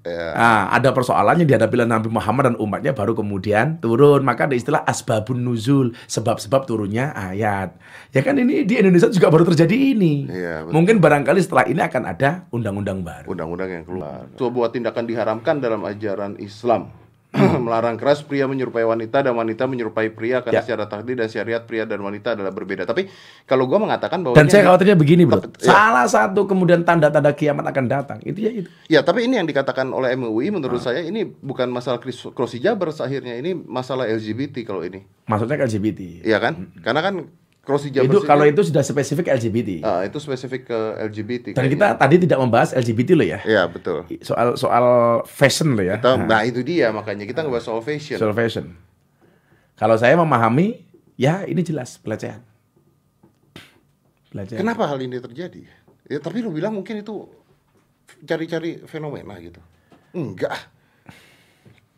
Ya. 0.00 0.32
Nah, 0.32 0.72
ada 0.72 0.96
persoalan 0.96 1.44
yang 1.44 1.48
dihadapi 1.48 1.76
oleh 1.76 1.88
Nabi 1.88 2.08
Muhammad 2.08 2.52
dan 2.52 2.56
umatnya 2.56 2.96
baru 2.96 3.12
kemudian 3.12 3.76
turun. 3.84 4.24
Maka 4.24 4.48
ada 4.48 4.56
istilah 4.56 4.80
asbabun 4.88 5.44
nuzul, 5.44 5.92
sebab-sebab 6.08 6.64
turunnya 6.64 7.12
ayat. 7.12 7.76
Ya 8.16 8.24
kan 8.24 8.40
ini 8.40 8.64
di 8.64 8.80
Indonesia 8.80 9.12
juga 9.12 9.28
baru 9.28 9.44
terjadi 9.44 9.76
ini. 9.76 10.24
Betul. 10.24 10.72
Mungkin 10.72 11.04
barangkali 11.04 11.40
setelah 11.44 11.68
ini 11.68 11.84
akan 11.84 12.02
ada 12.08 12.48
undang-undang 12.48 13.04
baru. 13.04 13.28
Undang-undang 13.28 13.68
yang 13.68 13.84
keluar. 13.84 14.24
Sebuah 14.40 14.72
tindakan 14.72 15.04
diharamkan 15.04 15.60
dalam 15.60 15.84
ajaran 15.84 16.40
Islam. 16.40 16.96
Melarang 17.62 17.94
keras 17.94 18.26
pria 18.26 18.44
menyerupai 18.44 18.82
wanita 18.82 19.22
dan 19.22 19.32
wanita 19.32 19.64
menyerupai 19.64 20.10
pria 20.10 20.42
karena 20.42 20.60
Ya. 20.60 20.66
secara 20.66 20.90
takdir 20.90 21.14
dan 21.14 21.30
syariat 21.30 21.62
pria 21.62 21.86
dan 21.86 22.02
wanita 22.02 22.34
adalah 22.34 22.50
berbeda. 22.50 22.82
Tapi 22.82 23.06
kalau 23.44 23.70
gua 23.70 23.78
mengatakan 23.78 24.20
bahwa 24.20 24.34
Dan 24.34 24.50
saya 24.50 24.66
khawatirnya 24.66 24.98
begini 24.98 25.22
bro, 25.22 25.38
Tapi- 25.38 25.62
ya. 25.62 25.70
salah 25.70 26.06
satu 26.06 26.44
kemudian 26.44 26.82
tanda-tanda 26.82 27.30
kiamat 27.30 27.62
akan 27.64 27.84
datang. 27.86 28.18
Itu 28.20 28.38
ya 28.40 28.50
itu. 28.50 28.68
Ya, 28.90 29.00
tapi 29.00 29.30
ini 29.30 29.38
yang 29.38 29.46
dikatakan 29.46 29.86
oleh 29.88 30.10
MUI 30.12 30.50
menurut 30.50 30.82
Ah. 30.82 30.90
saya 30.90 31.06
ini 31.06 31.22
bukan 31.22 31.70
masalah 31.70 32.02
cross 32.02 32.52
hijabers 32.52 32.98
akhirnya 32.98 33.38
ini 33.38 33.54
masalah 33.54 34.04
LGBT 34.04 34.66
kalau 34.66 34.82
ini. 34.82 35.06
Maksudnya 35.30 35.62
LGBT. 35.62 36.26
Iya 36.26 36.42
kan? 36.42 36.74
Karena 36.82 37.00
kan 37.00 37.14
cross 37.60 37.84
hijabers 37.86 38.08
Hmm. 38.08 38.16
itu 38.16 38.18
kalau 38.24 38.44
itu 38.48 38.60
sudah 38.64 38.82
spesifik 38.82 39.30
LGBT. 39.30 39.70
Ah, 39.84 40.00
itu 40.02 40.16
spesifik 40.16 40.72
ke 40.72 40.78
LGBT. 41.06 41.52
Dan 41.52 41.68
kayaknya. 41.68 41.70
kita 41.76 41.86
tadi 42.00 42.16
tidak 42.24 42.38
membahas 42.40 42.70
LGBT 42.72 43.10
loh 43.14 43.26
ya. 43.28 43.38
Iya, 43.44 43.62
betul. 43.68 44.08
Soal 44.24 44.56
soal 44.56 44.84
fashion 45.28 45.76
loh 45.76 45.84
ya. 45.84 46.00
Kita, 46.00 46.16
nah, 46.24 46.42
itu 46.42 46.64
dia 46.64 46.88
makanya 46.90 47.28
kita 47.28 47.44
ngebahas 47.44 47.64
soal 47.68 47.84
fashion. 47.84 48.16
Soal 48.16 48.32
fashion. 48.32 48.74
Kalau 49.76 49.96
saya 49.96 50.12
memahami, 50.16 50.84
ya 51.16 51.44
ini 51.44 51.60
jelas 51.60 51.96
pelecehan. 51.96 52.40
Pelecehan. 54.30 54.60
Kenapa 54.60 54.86
hal 54.86 54.98
ini 55.00 55.18
terjadi? 55.18 55.62
Ya, 56.10 56.18
tapi 56.18 56.42
lu 56.42 56.50
bilang 56.50 56.74
mungkin 56.74 57.00
itu 57.00 57.28
cari-cari 58.26 58.82
fenomena 58.84 59.38
gitu. 59.38 59.60
Enggak. 60.14 60.54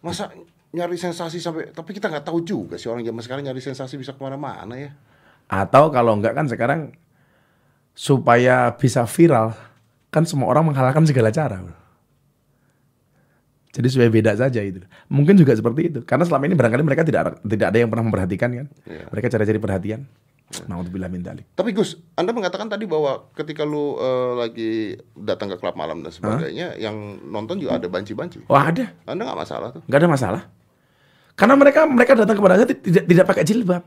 Masa 0.03 0.29
nyari 0.73 0.97
sensasi 0.97 1.37
sampai 1.37 1.69
tapi 1.71 1.93
kita 1.93 2.09
nggak 2.09 2.25
tahu 2.25 2.41
juga 2.41 2.81
sih 2.81 2.89
orang 2.89 3.05
zaman 3.05 3.21
sekarang 3.21 3.45
nyari 3.45 3.61
sensasi 3.61 4.01
bisa 4.01 4.17
ke 4.17 4.21
mana-mana 4.21 4.75
ya. 4.77 4.93
Atau 5.53 5.93
kalau 5.93 6.17
enggak 6.17 6.33
kan 6.33 6.49
sekarang 6.49 6.97
supaya 7.93 8.73
bisa 8.73 9.05
viral 9.05 9.53
kan 10.09 10.25
semua 10.25 10.49
orang 10.49 10.73
menghalalkan 10.73 11.05
segala 11.05 11.29
cara. 11.29 11.61
Jadi 13.73 13.89
supaya 13.89 14.09
beda 14.09 14.33
saja 14.37 14.61
itu. 14.65 14.85
Mungkin 15.13 15.37
juga 15.37 15.53
seperti 15.57 15.93
itu. 15.93 16.01
Karena 16.05 16.25
selama 16.25 16.45
ini 16.49 16.57
barangkali 16.57 16.85
mereka 16.85 17.05
tidak 17.05 17.41
tidak 17.45 17.67
ada 17.73 17.79
yang 17.81 17.89
pernah 17.89 18.05
memperhatikan 18.05 18.49
kan. 18.53 18.67
Iya. 18.85 19.05
Mereka 19.13 19.27
cari-cari 19.33 19.61
perhatian. 19.61 20.01
Nauzubillah 20.69 21.09
min 21.09 21.25
dzalik. 21.25 21.49
Tapi 21.57 21.73
Gus, 21.73 21.97
Anda 22.13 22.37
mengatakan 22.37 22.69
tadi 22.69 22.85
bahwa 22.85 23.33
ketika 23.33 23.65
lu 23.65 23.97
eh, 23.97 24.33
lagi 24.37 24.73
datang 25.17 25.49
ke 25.49 25.57
klub 25.57 25.73
malam 25.73 26.05
dan 26.05 26.13
sebagainya, 26.13 26.77
yang 26.77 27.25
nonton 27.25 27.57
juga 27.57 27.81
ada 27.81 27.89
banci-banci. 27.89 28.45
Wah 28.53 28.69
ada, 28.69 28.93
Anda 29.09 29.25
nggak 29.25 29.41
masalah 29.41 29.69
tuh. 29.73 29.81
nggak 29.89 30.01
ada 30.05 30.11
masalah. 30.13 30.43
Karena 31.33 31.57
mereka 31.57 31.89
mereka 31.89 32.13
datang 32.13 32.37
kepada 32.37 32.61
saya 32.61 32.69
tidak 32.69 33.05
tidak 33.09 33.25
pakai 33.25 33.45
jilbab, 33.49 33.83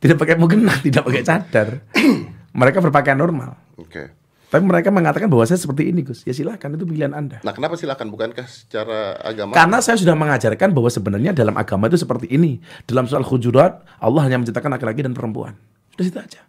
tidak 0.00 0.16
pakai 0.20 0.36
mukena, 0.36 0.72
tidak 0.80 1.02
pakai 1.04 1.22
cadar. 1.24 1.68
mereka 2.60 2.78
berpakaian 2.80 3.18
normal. 3.18 3.56
Oke. 3.76 4.12
Tapi 4.46 4.62
mereka 4.62 4.94
mengatakan 4.94 5.26
bahwa 5.26 5.42
saya 5.42 5.58
seperti 5.58 5.90
ini 5.90 6.06
Gus. 6.06 6.22
Ya 6.22 6.30
silakan 6.30 6.78
itu 6.78 6.86
pilihan 6.86 7.10
Anda. 7.10 7.42
Nah, 7.42 7.50
kenapa 7.50 7.74
silakan? 7.74 8.14
Bukankah 8.14 8.46
secara 8.46 9.18
agama? 9.18 9.50
Karena 9.52 9.82
saya 9.82 9.98
sudah 9.98 10.14
mengajarkan 10.14 10.70
bahwa 10.70 10.86
sebenarnya 10.86 11.34
dalam 11.34 11.58
agama 11.58 11.90
itu 11.90 11.98
seperti 11.98 12.30
ini. 12.30 12.62
Dalam 12.86 13.10
soal 13.10 13.26
hujurat, 13.26 13.82
Allah 13.98 14.22
hanya 14.22 14.38
menciptakan 14.38 14.70
laki-laki 14.78 15.02
dan 15.02 15.18
perempuan. 15.18 15.58
Sudah 15.98 16.04
situ 16.06 16.18
aja. 16.22 16.40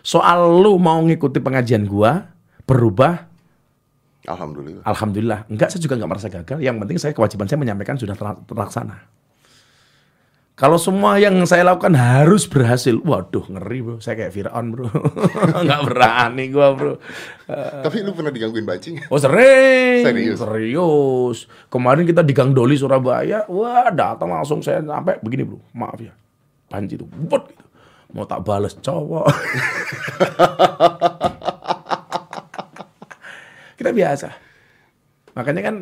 Soal 0.00 0.64
lu 0.64 0.80
mau 0.80 0.98
ngikuti 1.04 1.38
pengajian 1.44 1.84
gua, 1.84 2.32
berubah, 2.64 3.28
Alhamdulillah. 4.22 4.86
Alhamdulillah. 4.86 5.38
Enggak, 5.50 5.74
saya 5.74 5.82
juga 5.82 5.98
enggak 5.98 6.10
merasa 6.14 6.28
gagal. 6.30 6.58
Yang 6.62 6.76
penting 6.78 6.98
saya 7.02 7.12
kewajiban 7.12 7.46
saya 7.50 7.58
menyampaikan 7.58 7.98
sudah 7.98 8.14
ter- 8.14 8.42
terlaksana. 8.46 8.96
Kalau 10.52 10.76
semua 10.76 11.16
yang 11.16 11.40
saya 11.48 11.64
lakukan 11.64 11.96
harus 11.96 12.44
berhasil, 12.44 13.00
waduh 13.00 13.40
ngeri 13.48 13.80
bro. 13.80 13.96
Saya 14.04 14.20
kayak 14.20 14.36
Fir'aun 14.36 14.68
bro. 14.68 14.84
Enggak 15.64 15.80
berani 15.88 16.44
gua 16.52 16.76
bro. 16.76 17.00
Tapi 17.48 18.04
lu 18.04 18.12
pernah 18.12 18.28
digangguin 18.28 18.68
banci 18.68 19.00
nggak? 19.00 19.08
Oh 19.08 19.16
sering, 19.16 20.04
Serius? 20.04 20.38
serius. 20.44 21.38
Kemarin 21.72 22.04
kita 22.04 22.20
di 22.20 22.36
Gang 22.36 22.52
Doli 22.52 22.76
Surabaya, 22.76 23.48
wah 23.48 23.88
datang 23.96 24.28
langsung 24.28 24.60
saya 24.60 24.84
sampai 24.84 25.16
begini 25.24 25.48
bro, 25.48 25.58
maaf 25.72 25.96
ya, 25.96 26.12
banci 26.68 27.00
itu, 27.00 27.08
buat 27.08 27.48
gitu. 27.48 27.64
Mau 28.12 28.28
tak 28.28 28.44
bales 28.44 28.76
cowok. 28.76 29.24
kita 33.80 33.88
biasa. 33.88 34.28
Makanya 35.32 35.62
kan 35.64 35.76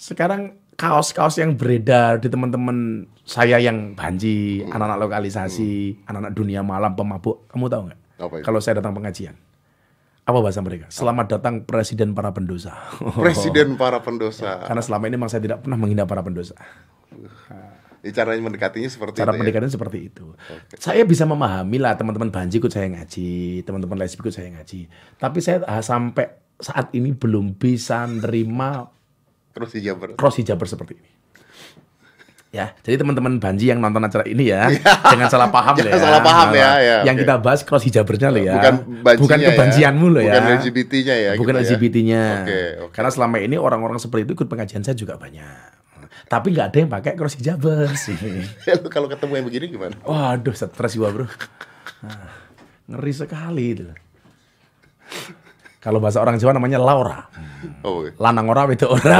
sekarang 0.00 0.56
kaos-kaos 0.76 1.40
yang 1.40 1.56
beredar 1.56 2.20
di 2.20 2.28
teman-teman 2.28 3.08
saya 3.24 3.56
yang 3.58 3.96
banji, 3.96 4.62
anak-anak 4.68 5.08
lokalisasi, 5.08 6.04
anak-anak 6.04 6.32
dunia 6.36 6.60
malam 6.60 6.92
pemabuk, 6.92 7.48
kamu 7.48 7.66
tahu 7.72 7.82
nggak? 7.90 8.00
Kalau 8.44 8.60
saya 8.60 8.80
datang 8.80 8.92
pengajian, 8.92 9.34
apa 10.28 10.38
bahasa 10.40 10.60
mereka? 10.60 10.86
Selamat 10.92 11.38
datang 11.38 11.64
presiden 11.64 12.12
para 12.12 12.30
pendosa. 12.32 12.76
Presiden 13.24 13.80
para 13.80 14.00
pendosa. 14.04 14.64
Karena 14.64 14.82
selama 14.84 15.08
ini 15.08 15.14
memang 15.16 15.30
saya 15.32 15.42
tidak 15.42 15.64
pernah 15.64 15.78
menghina 15.80 16.04
para 16.04 16.24
pendosa. 16.24 16.54
Ya, 18.02 18.10
caranya 18.22 18.38
mendekatinya 18.38 18.86
seperti 18.86 19.18
Cara 19.18 19.34
itu 19.34 19.36
ya. 19.36 19.40
pendekatan 19.42 19.70
seperti 19.70 19.98
itu. 20.10 20.34
Saya 20.78 21.02
bisa 21.02 21.26
memahami 21.26 21.82
lah 21.82 21.98
teman-teman 21.98 22.30
banji 22.30 22.62
ikut 22.62 22.70
saya 22.70 22.86
ngaji, 22.86 23.66
teman-teman 23.66 23.96
lesbi 23.98 24.22
ikut 24.22 24.34
saya 24.34 24.48
ngaji. 24.54 24.80
Tapi 25.18 25.38
saya 25.42 25.66
ah, 25.66 25.82
sampai 25.82 26.30
saat 26.56 26.94
ini 26.96 27.12
belum 27.12 27.58
bisa 27.58 28.06
nerima 28.08 28.95
Terus 29.56 29.70
hijaber. 29.72 30.12
cross 30.20 30.36
hijaber 30.36 30.68
seperti 30.68 31.00
ini. 31.00 31.10
Ya, 32.54 32.72
jadi 32.80 33.04
teman-teman 33.04 33.36
banji 33.36 33.68
yang 33.68 33.84
nonton 33.84 34.00
acara 34.00 34.24
ini 34.24 34.48
ya, 34.48 34.68
jangan 35.12 35.28
salah 35.28 35.48
paham 35.52 35.76
Jangan 35.76 35.92
ya. 35.92 36.00
salah 36.00 36.20
paham 36.24 36.48
ya, 36.56 36.70
ya, 36.80 36.96
Yang 37.04 37.16
oke. 37.16 37.22
kita 37.26 37.34
bahas 37.36 37.60
cross 37.64 37.84
hijabernya 37.84 38.28
loh 38.32 38.40
ya. 38.40 38.54
Bukan 38.56 38.74
Bukan 39.20 39.38
ya. 39.40 39.46
kebancianmu 39.52 40.06
loh 40.08 40.22
ya. 40.24 40.32
Bukan 40.40 40.44
LGBT-nya 40.64 41.14
ya, 41.16 41.30
Bukan 41.36 41.52
gitu 41.52 41.60
ya. 41.60 41.66
LGBT-nya. 41.68 42.22
Oke, 42.40 42.60
oke. 42.88 42.92
Karena 42.96 43.10
selama 43.12 43.36
ini 43.44 43.56
orang-orang 43.60 44.00
seperti 44.00 44.24
itu 44.24 44.32
ikut 44.36 44.48
pengajian 44.48 44.80
saya 44.80 44.96
juga 44.96 45.20
banyak. 45.20 45.68
Tapi 46.26 46.46
nggak 46.50 46.66
ada 46.72 46.78
yang 46.80 46.88
pakai 46.88 47.12
cross 47.12 47.36
hijaber 47.36 47.92
sih. 47.92 48.16
Lu 48.80 48.88
kalau 48.88 49.06
ketemu 49.06 49.32
yang 49.36 49.46
begini 49.52 49.64
gimana? 49.68 49.94
Waduh, 50.02 50.54
stres 50.56 50.96
gua, 50.96 51.12
Bro. 51.12 51.26
Nah, 52.02 52.30
ngeri 52.88 53.12
sekali 53.12 53.64
itu. 53.68 53.84
Kalau 55.86 56.02
bahasa 56.02 56.18
orang 56.18 56.34
Jawa 56.34 56.58
namanya 56.58 56.82
Laura. 56.82 57.30
Oh, 57.86 58.02
oke. 58.02 58.18
Lanang 58.18 58.50
ora 58.50 58.66
wedok 58.66 58.98
ora. 58.98 59.18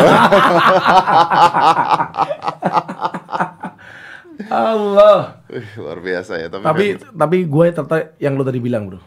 Allah. 4.50 5.46
Wih, 5.46 5.68
luar 5.78 5.98
biasa 6.02 6.32
ya. 6.42 6.46
Tapi, 6.50 6.66
Tapi 6.66 6.84
memang- 6.98 7.14
tapi 7.14 7.36
gue 7.46 7.66
tertarik 7.70 8.08
yang 8.18 8.34
lo 8.34 8.42
tadi 8.42 8.58
bilang, 8.58 8.90
Bro. 8.90 8.98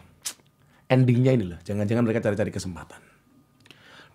Endingnya 0.88 1.36
ini 1.36 1.44
loh, 1.46 1.60
jangan-jangan 1.62 2.02
mereka 2.02 2.24
cari-cari 2.24 2.50
kesempatan. 2.50 2.98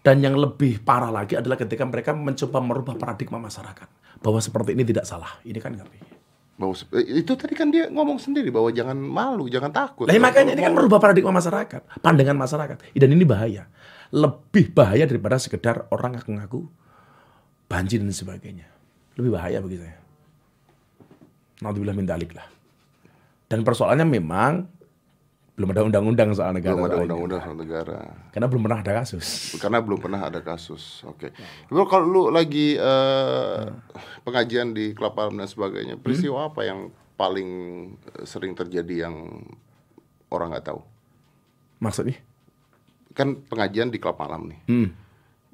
Dan 0.02 0.22
yang 0.22 0.36
lebih 0.36 0.82
parah 0.82 1.10
lagi 1.10 1.38
adalah 1.38 1.56
ketika 1.56 1.86
mereka 1.86 2.18
mencoba 2.18 2.60
merubah 2.60 2.98
paradigma 2.98 3.38
masyarakat 3.38 3.88
bahwa 4.20 4.42
seperti 4.42 4.74
ini 4.74 4.84
tidak 4.86 5.06
salah. 5.06 5.38
Ini 5.46 5.58
kan 5.62 5.74
ngeri. 5.74 6.15
Se- 6.56 6.88
eh, 6.96 7.20
itu 7.20 7.36
tadi 7.36 7.52
kan 7.52 7.68
dia 7.68 7.92
ngomong 7.92 8.16
sendiri 8.16 8.48
bahwa 8.48 8.72
jangan 8.72 8.96
malu, 8.96 9.52
jangan 9.52 9.76
takut. 9.76 10.08
Lah 10.08 10.16
makanya 10.16 10.56
ini 10.56 10.64
kan 10.64 10.72
merubah 10.72 11.04
paradigma 11.04 11.36
masyarakat, 11.36 12.00
pandangan 12.00 12.38
masyarakat. 12.40 12.78
Dan 12.96 13.10
ini 13.12 13.28
bahaya. 13.28 13.68
Lebih 14.16 14.72
bahaya 14.72 15.04
daripada 15.04 15.36
sekedar 15.36 15.92
orang 15.92 16.16
ngaku-ngaku 16.16 16.64
banjir 17.68 18.00
dan 18.00 18.16
sebagainya. 18.16 18.72
Lebih 19.20 19.36
bahaya 19.36 19.60
bagi 19.60 19.84
saya. 19.84 20.00
Naudzubillah 21.60 21.96
min 21.96 22.08
dalik 22.08 22.32
lah. 22.32 22.48
Dan 23.52 23.68
persoalannya 23.68 24.08
memang 24.08 24.68
belum 25.56 25.72
ada 25.72 25.88
undang-undang 25.88 26.36
soal 26.36 26.52
negara. 26.52 26.76
belum 26.76 26.88
ada 26.92 26.98
undang-undang 27.08 27.40
soal 27.40 27.56
negara. 27.56 28.00
Karena 28.36 28.48
belum 28.52 28.62
pernah 28.68 28.80
ada 28.84 28.92
kasus. 28.92 29.28
Karena 29.56 29.80
belum 29.80 30.00
pernah 30.04 30.22
ada 30.28 30.40
kasus. 30.44 30.84
Oke. 31.08 31.32
Bro, 31.72 31.88
kalau 31.88 32.06
lu 32.12 32.24
lagi 32.28 32.76
eh, 32.76 33.64
pengajian 34.28 34.76
di 34.76 34.92
Alam 35.00 35.40
dan 35.40 35.48
sebagainya, 35.48 35.96
peristiwa 35.96 36.52
apa 36.52 36.68
yang 36.68 36.92
paling 37.16 37.50
eh, 37.96 38.28
sering 38.28 38.52
terjadi 38.52 39.08
yang 39.08 39.16
orang 40.28 40.52
nggak 40.52 40.76
tahu? 40.76 40.84
Maksudnya? 41.80 42.20
Kan 43.16 43.48
pengajian 43.48 43.96
di 43.96 44.00
Klub 44.04 44.20
Malam 44.20 44.52
nih. 44.52 44.60
Hmm. 44.68 44.90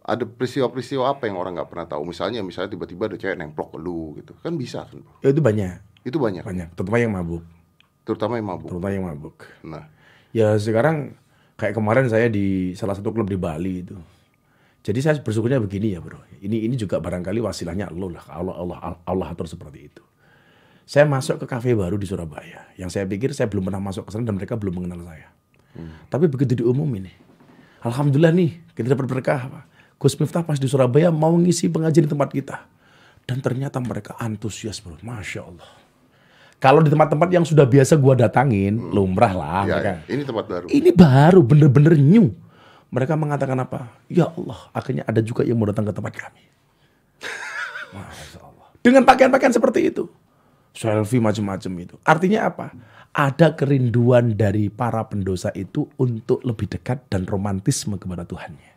Ada 0.02 0.26
peristiwa-peristiwa 0.26 1.14
apa 1.14 1.30
yang 1.30 1.38
orang 1.38 1.62
nggak 1.62 1.70
pernah 1.70 1.86
tahu? 1.86 2.10
Misalnya, 2.10 2.42
misalnya 2.42 2.74
tiba-tiba 2.74 3.06
ada 3.06 3.22
cewek 3.22 3.38
nemplok 3.38 3.78
ke 3.78 3.78
lu 3.78 4.18
gitu. 4.18 4.34
Kan 4.42 4.58
bisa 4.58 4.82
kan? 4.90 5.06
Ya, 5.22 5.30
itu 5.30 5.46
banyak. 5.46 5.78
Itu 6.02 6.18
banyak. 6.18 6.42
Banyak. 6.42 6.74
Terutama 6.74 6.98
yang 6.98 7.14
mabuk. 7.14 7.46
Terutama 8.04 8.42
yang 8.42 8.48
mabuk. 8.50 8.68
Terutama 8.70 8.90
yang 8.94 9.06
mabuk. 9.06 9.38
Nah, 9.62 9.86
Ya 10.32 10.56
sekarang 10.56 11.20
kayak 11.60 11.76
kemarin 11.76 12.08
saya 12.08 12.32
di 12.32 12.72
salah 12.74 12.96
satu 12.96 13.12
klub 13.12 13.28
di 13.28 13.36
Bali 13.36 13.84
itu. 13.84 14.00
Jadi 14.82 15.00
saya 15.04 15.20
bersyukurnya 15.20 15.62
begini 15.62 15.94
ya 15.94 16.00
bro. 16.02 16.18
Ini 16.42 16.66
ini 16.66 16.74
juga 16.80 16.98
barangkali 16.98 17.38
wasilahnya 17.44 17.92
Allah 17.92 18.10
lah. 18.18 18.26
Allah 18.32 18.56
Allah 18.58 18.78
Allah 19.06 19.28
atur 19.30 19.46
seperti 19.46 19.92
itu. 19.92 20.04
Saya 20.88 21.06
masuk 21.06 21.38
ke 21.38 21.46
kafe 21.46 21.78
baru 21.78 22.00
di 22.00 22.10
Surabaya. 22.10 22.74
Yang 22.80 22.98
saya 22.98 23.06
pikir 23.06 23.36
saya 23.36 23.46
belum 23.52 23.70
pernah 23.70 23.84
masuk 23.84 24.10
ke 24.10 24.12
sana 24.16 24.26
dan 24.26 24.40
mereka 24.40 24.58
belum 24.58 24.82
mengenal 24.82 25.06
saya. 25.06 25.30
Tapi 26.10 26.26
begitu 26.28 26.64
diumumin 26.64 27.12
nih. 27.12 27.16
Alhamdulillah 27.86 28.34
nih 28.34 28.52
kita 28.74 28.98
dapat 28.98 29.06
berkah. 29.06 29.42
Pak. 29.52 29.64
Gus 30.02 30.18
Miftah 30.18 30.42
pas 30.42 30.58
di 30.58 30.66
Surabaya 30.66 31.14
mau 31.14 31.36
ngisi 31.38 31.70
pengajian 31.70 32.10
di 32.10 32.12
tempat 32.12 32.30
kita. 32.34 32.58
Dan 33.30 33.38
ternyata 33.44 33.78
mereka 33.78 34.18
antusias 34.18 34.82
bro. 34.82 34.98
Masya 35.06 35.46
Allah. 35.46 35.81
Kalau 36.62 36.86
di 36.86 36.94
tempat-tempat 36.94 37.34
yang 37.34 37.42
sudah 37.42 37.66
biasa 37.66 37.98
gua 37.98 38.14
datangin, 38.14 38.94
lumrah 38.94 39.34
lah 39.34 39.62
ya, 39.66 39.82
mereka. 39.82 39.92
ini 40.06 40.22
tempat 40.22 40.46
baru. 40.46 40.66
Ini 40.70 40.90
baru 40.94 41.42
bener-bener 41.42 41.98
new. 41.98 42.30
Mereka 42.94 43.18
mengatakan 43.18 43.58
apa? 43.58 43.90
Ya 44.06 44.30
Allah, 44.30 44.70
akhirnya 44.70 45.02
ada 45.10 45.26
juga 45.26 45.42
yang 45.42 45.58
mau 45.58 45.66
datang 45.66 45.90
ke 45.90 45.94
tempat 45.96 46.14
kami. 46.14 46.44
Masya 47.98 48.40
Allah. 48.46 48.68
Dengan 48.78 49.02
pakaian-pakaian 49.10 49.58
seperti 49.58 49.90
itu. 49.90 50.06
Selfie 50.78 51.18
macam-macam 51.18 51.72
itu. 51.82 51.96
Artinya 52.06 52.46
apa? 52.46 52.70
Ada 53.12 53.58
kerinduan 53.58 54.38
dari 54.38 54.70
para 54.70 55.02
pendosa 55.10 55.50
itu 55.58 55.90
untuk 55.98 56.46
lebih 56.46 56.70
dekat 56.72 57.10
dan 57.10 57.26
romantisme 57.26 57.98
kepada 57.98 58.24
Tuhannya. 58.24 58.71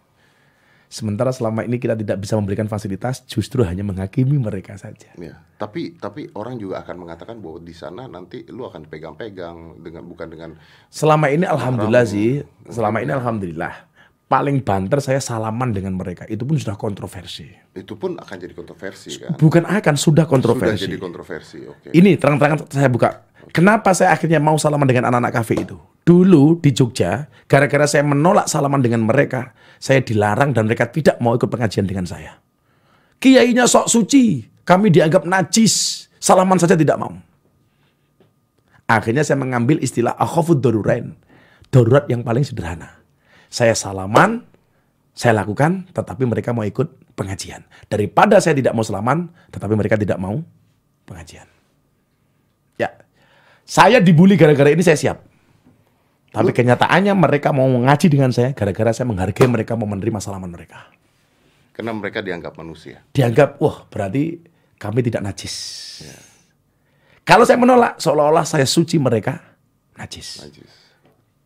Sementara 0.94 1.35
selama 1.35 1.66
ini 1.66 1.83
kita 1.83 1.98
tidak 1.98 2.22
bisa 2.22 2.38
memberikan 2.38 2.70
fasilitas, 2.70 3.26
justru 3.26 3.66
hanya 3.66 3.83
menghakimi 3.83 4.38
mereka 4.38 4.78
saja. 4.78 5.11
Ya, 5.18 5.42
tapi 5.59 5.98
tapi 5.98 6.30
orang 6.38 6.54
juga 6.54 6.87
akan 6.87 7.02
mengatakan 7.02 7.42
bahwa 7.42 7.59
di 7.59 7.74
sana 7.74 8.07
nanti 8.07 8.46
lu 8.46 8.62
akan 8.62 8.87
pegang-pegang 8.87 9.83
dengan 9.83 10.07
bukan 10.07 10.30
dengan 10.30 10.54
Selama 10.94 11.35
ini 11.35 11.50
alhamdulillah 11.50 12.07
sih, 12.07 12.46
selama 12.70 13.02
ini 13.02 13.11
alhamdulillah. 13.11 13.74
Paling 14.35 14.66
banter 14.66 14.99
saya 14.99 15.23
salaman 15.23 15.70
dengan 15.70 15.94
mereka. 15.94 16.27
Itu 16.27 16.42
pun 16.42 16.59
sudah 16.59 16.75
kontroversi. 16.75 17.47
itu 17.70 17.94
pun 17.94 18.18
akan 18.18 18.35
jadi 18.35 18.51
kontroversi 18.51 19.14
kan. 19.23 19.38
Bukan 19.38 19.62
akan, 19.62 19.94
sudah 19.94 20.27
Sudah 20.27 20.27
kontroversi. 20.27 20.90
jadi 20.90 20.99
kontroversi. 20.99 21.62
Oke. 21.62 21.94
Ini 21.94 22.18
terang-terangan 22.18 22.66
saya 22.66 22.90
buka. 22.90 23.31
Kenapa 23.55 23.94
saya 23.94 24.11
akhirnya 24.11 24.42
mau 24.42 24.59
salaman 24.59 24.90
dengan 24.90 25.07
anak-anak 25.07 25.31
kafe 25.38 25.62
itu? 25.62 25.79
Dulu 26.03 26.59
di 26.59 26.75
Jogja, 26.75 27.31
gara-gara 27.47 27.87
saya 27.87 28.03
menolak 28.03 28.51
salaman 28.51 28.83
dengan 28.83 29.07
mereka, 29.07 29.55
saya 29.79 30.03
dilarang 30.03 30.51
dan 30.51 30.66
mereka 30.66 30.90
tidak 30.90 31.23
mau 31.23 31.38
ikut 31.38 31.47
pengajian 31.47 31.87
dengan 31.87 32.03
saya. 32.03 32.42
Kiainya 33.23 33.70
sok 33.70 33.87
suci, 33.87 34.51
Kami 34.64 34.90
dianggap 34.90 35.29
najis. 35.29 36.09
Salaman 36.18 36.59
saja 36.59 36.75
tidak 36.75 36.99
mau. 36.99 37.14
Akhirnya 38.90 39.23
saya 39.23 39.38
mengambil 39.38 39.79
istilah 39.79 40.16
akhafud 40.18 40.59
darurain. 40.59 41.14
Darurat 41.70 42.09
yang 42.11 42.25
paling 42.27 42.42
sederhana. 42.42 43.04
Saya 43.55 43.79
salaman, 43.79 44.43
saya 45.14 45.38
lakukan, 45.38 45.87
tetapi 45.95 46.27
mereka 46.27 46.51
mau 46.51 46.67
ikut 46.67 47.14
pengajian. 47.14 47.62
Daripada 47.87 48.43
saya 48.43 48.59
tidak 48.59 48.75
mau 48.75 48.83
salaman, 48.83 49.31
tetapi 49.55 49.79
mereka 49.79 49.95
tidak 49.95 50.19
mau 50.19 50.43
pengajian. 51.07 51.47
Ya, 52.75 52.90
saya 53.62 54.03
dibully 54.03 54.35
gara-gara 54.35 54.75
ini 54.75 54.83
saya 54.83 54.99
siap. 54.99 55.23
Tapi 56.35 56.51
kenyataannya 56.51 57.14
mereka 57.14 57.55
mau 57.55 57.71
mengaji 57.71 58.11
dengan 58.11 58.35
saya 58.35 58.51
gara-gara 58.59 58.90
saya 58.90 59.07
menghargai 59.07 59.47
mereka 59.47 59.79
mau 59.79 59.87
menerima 59.87 60.19
salaman 60.19 60.51
mereka. 60.51 60.90
Karena 61.71 61.95
mereka 61.95 62.27
dianggap 62.27 62.59
manusia. 62.59 63.07
Dianggap, 63.14 63.62
wah 63.62 63.87
berarti 63.87 64.43
kami 64.83 65.07
tidak 65.07 65.31
najis. 65.31 65.55
Kalau 67.23 67.47
saya 67.47 67.55
menolak, 67.62 68.03
seolah-olah 68.03 68.43
saya 68.43 68.67
suci 68.67 68.99
mereka 68.99 69.38
najis. 69.95 70.43
Najis. 70.43 70.73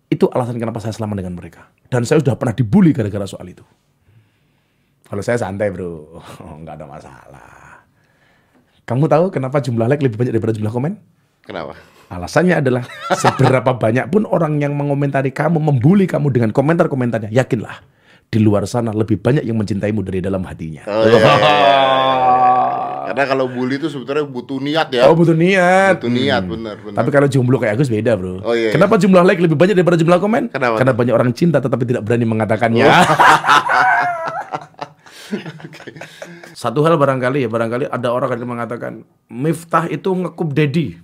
Itu 0.09 0.33
alasan 0.33 0.57
kenapa 0.57 0.81
saya 0.81 0.97
selamat 0.97 1.21
dengan 1.21 1.37
mereka. 1.37 1.68
Dan 1.88 2.05
saya 2.05 2.20
sudah 2.20 2.37
pernah 2.37 2.53
dibully 2.53 2.92
gara-gara 2.92 3.24
soal 3.24 3.48
itu. 3.48 3.64
Kalau 5.09 5.24
saya 5.24 5.40
santai 5.40 5.72
bro, 5.72 6.20
oh, 6.20 6.55
nggak 6.62 6.74
ada 6.77 6.87
masalah. 6.87 7.81
Kamu 8.85 9.09
tahu 9.09 9.33
kenapa 9.33 9.61
jumlah 9.61 9.88
like 9.88 10.05
lebih 10.05 10.20
banyak 10.20 10.33
daripada 10.37 10.53
jumlah 10.57 10.72
komen? 10.72 10.92
Kenapa? 11.44 11.77
Alasannya 12.09 12.61
adalah 12.61 12.85
seberapa 13.24 13.77
banyak 13.77 14.09
pun 14.12 14.29
orang 14.29 14.61
yang 14.61 14.77
mengomentari 14.77 15.33
kamu, 15.33 15.61
membuli 15.61 16.05
kamu 16.05 16.29
dengan 16.33 16.51
komentar-komentarnya, 16.53 17.33
yakinlah 17.33 17.85
di 18.29 18.38
luar 18.44 18.68
sana 18.68 18.92
lebih 18.92 19.16
banyak 19.20 19.44
yang 19.44 19.57
mencintaimu 19.57 20.05
dari 20.05 20.20
dalam 20.20 20.44
hatinya. 20.44 20.85
Oh, 20.85 21.05
iya, 21.09 21.16
iya, 21.16 21.33
iya. 21.40 22.44
Karena 23.09 23.25
kalau 23.25 23.49
bully 23.49 23.81
itu 23.81 23.88
sebetulnya 23.88 24.29
butuh 24.29 24.61
niat 24.61 24.88
ya. 24.92 25.09
Oh 25.09 25.16
butuh 25.16 25.33
niat. 25.33 26.05
Butuh 26.05 26.12
niat, 26.12 26.42
benar, 26.44 26.77
benar. 26.77 26.97
Tapi 27.01 27.09
kalau 27.09 27.25
jomblo 27.25 27.57
kayak 27.57 27.81
Agus 27.81 27.88
beda 27.88 28.21
bro. 28.21 28.44
Oh, 28.44 28.53
iya, 28.53 28.68
iya. 28.68 28.71
Kenapa 28.77 29.01
jumlah 29.01 29.25
like 29.25 29.40
lebih 29.40 29.57
banyak 29.57 29.73
daripada 29.73 29.97
jumlah 29.97 30.21
komen? 30.21 30.53
Kenapa? 30.53 30.77
Karena 30.77 30.92
banyak 30.92 31.14
orang 31.16 31.31
cinta 31.33 31.57
tetapi 31.64 31.88
tidak 31.88 32.05
berani 32.05 32.27
mengatakannya. 32.29 32.87
Oh. 35.29 35.37
Satu 36.57 36.81
hal 36.88 36.97
barangkali 36.97 37.44
ya, 37.44 37.53
barangkali 37.53 37.92
ada 37.92 38.09
orang 38.09 38.33
yang 38.33 38.49
mengatakan 38.49 39.05
Miftah 39.29 39.85
itu 39.92 40.09
ngekup 40.09 40.57
Dedi 40.57 40.97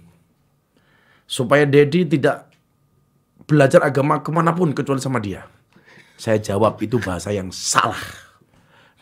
supaya 1.29 1.69
Dedi 1.69 2.09
tidak 2.09 2.49
belajar 3.45 3.85
agama 3.85 4.25
ke 4.25 4.33
mana 4.33 4.57
pun 4.57 4.73
kecuali 4.73 5.01
sama 5.01 5.21
dia. 5.21 5.45
Saya 6.17 6.41
jawab 6.41 6.81
itu 6.81 6.97
bahasa 7.03 7.37
yang 7.37 7.53
salah. 7.53 8.24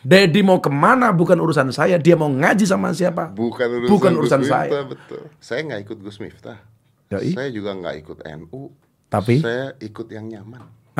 Dedi 0.03 0.43
mau 0.43 0.59
ke 0.59 0.67
mana 0.67 1.15
bukan 1.15 1.39
urusan 1.39 1.71
saya, 1.71 1.95
dia 1.95 2.19
mau 2.19 2.27
ngaji 2.27 2.67
sama 2.67 2.91
siapa? 2.91 3.31
Bukan 3.31 3.87
urusan, 3.87 3.89
Bukan 3.89 4.11
Gus 4.11 4.19
urusan 4.27 4.39
Miftah, 4.43 4.67
saya. 4.67 4.83
Betul. 4.83 5.23
Saya 5.39 5.59
nggak 5.63 5.79
ikut 5.87 5.97
Gus 6.03 6.19
Miftah. 6.19 6.59
Yoi. 7.15 7.31
Saya 7.31 7.47
juga 7.55 7.71
nggak 7.71 7.95
ikut 8.03 8.17
NU. 8.43 8.67
Tapi? 9.07 9.39
saya 9.39 9.71
ikut 9.79 10.07
yang 10.11 10.27
nyaman. 10.27 10.67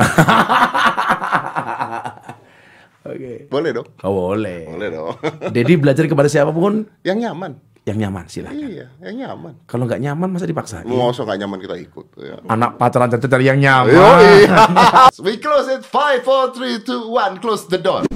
Oke. 3.04 3.44
Boleh 3.52 3.70
dong. 3.76 3.84
Oh, 4.00 4.32
boleh. 4.32 4.64
Boleh 4.72 4.88
dong. 4.88 5.12
Dedi 5.54 5.76
belajar 5.76 6.08
kepada 6.08 6.32
siapa 6.32 6.48
pun 6.56 6.88
yang 7.04 7.20
nyaman. 7.20 7.60
yang 7.84 8.00
nyaman 8.00 8.24
silakan. 8.32 8.56
Iya, 8.56 8.88
yang 9.04 9.16
nyaman. 9.20 9.68
Kalau 9.68 9.84
nggak 9.84 10.00
nyaman 10.00 10.32
masa 10.32 10.48
dipaksa? 10.48 10.80
Mau 10.88 11.12
nggak 11.12 11.36
nyaman 11.44 11.60
kita 11.60 11.76
ikut. 11.76 12.16
Ya. 12.16 12.40
Anak 12.48 12.80
pacaran 12.80 13.12
cari 13.12 13.44
yang 13.44 13.60
nyaman. 13.60 13.92
Yoi. 13.92 14.48
We 15.28 15.36
close 15.36 15.68
it. 15.68 15.84
Five, 15.84 16.24
four, 16.24 16.56
three, 16.56 16.80
two, 16.80 17.12
one. 17.12 17.36
Close 17.44 17.68
the 17.68 17.76
door. 17.76 18.08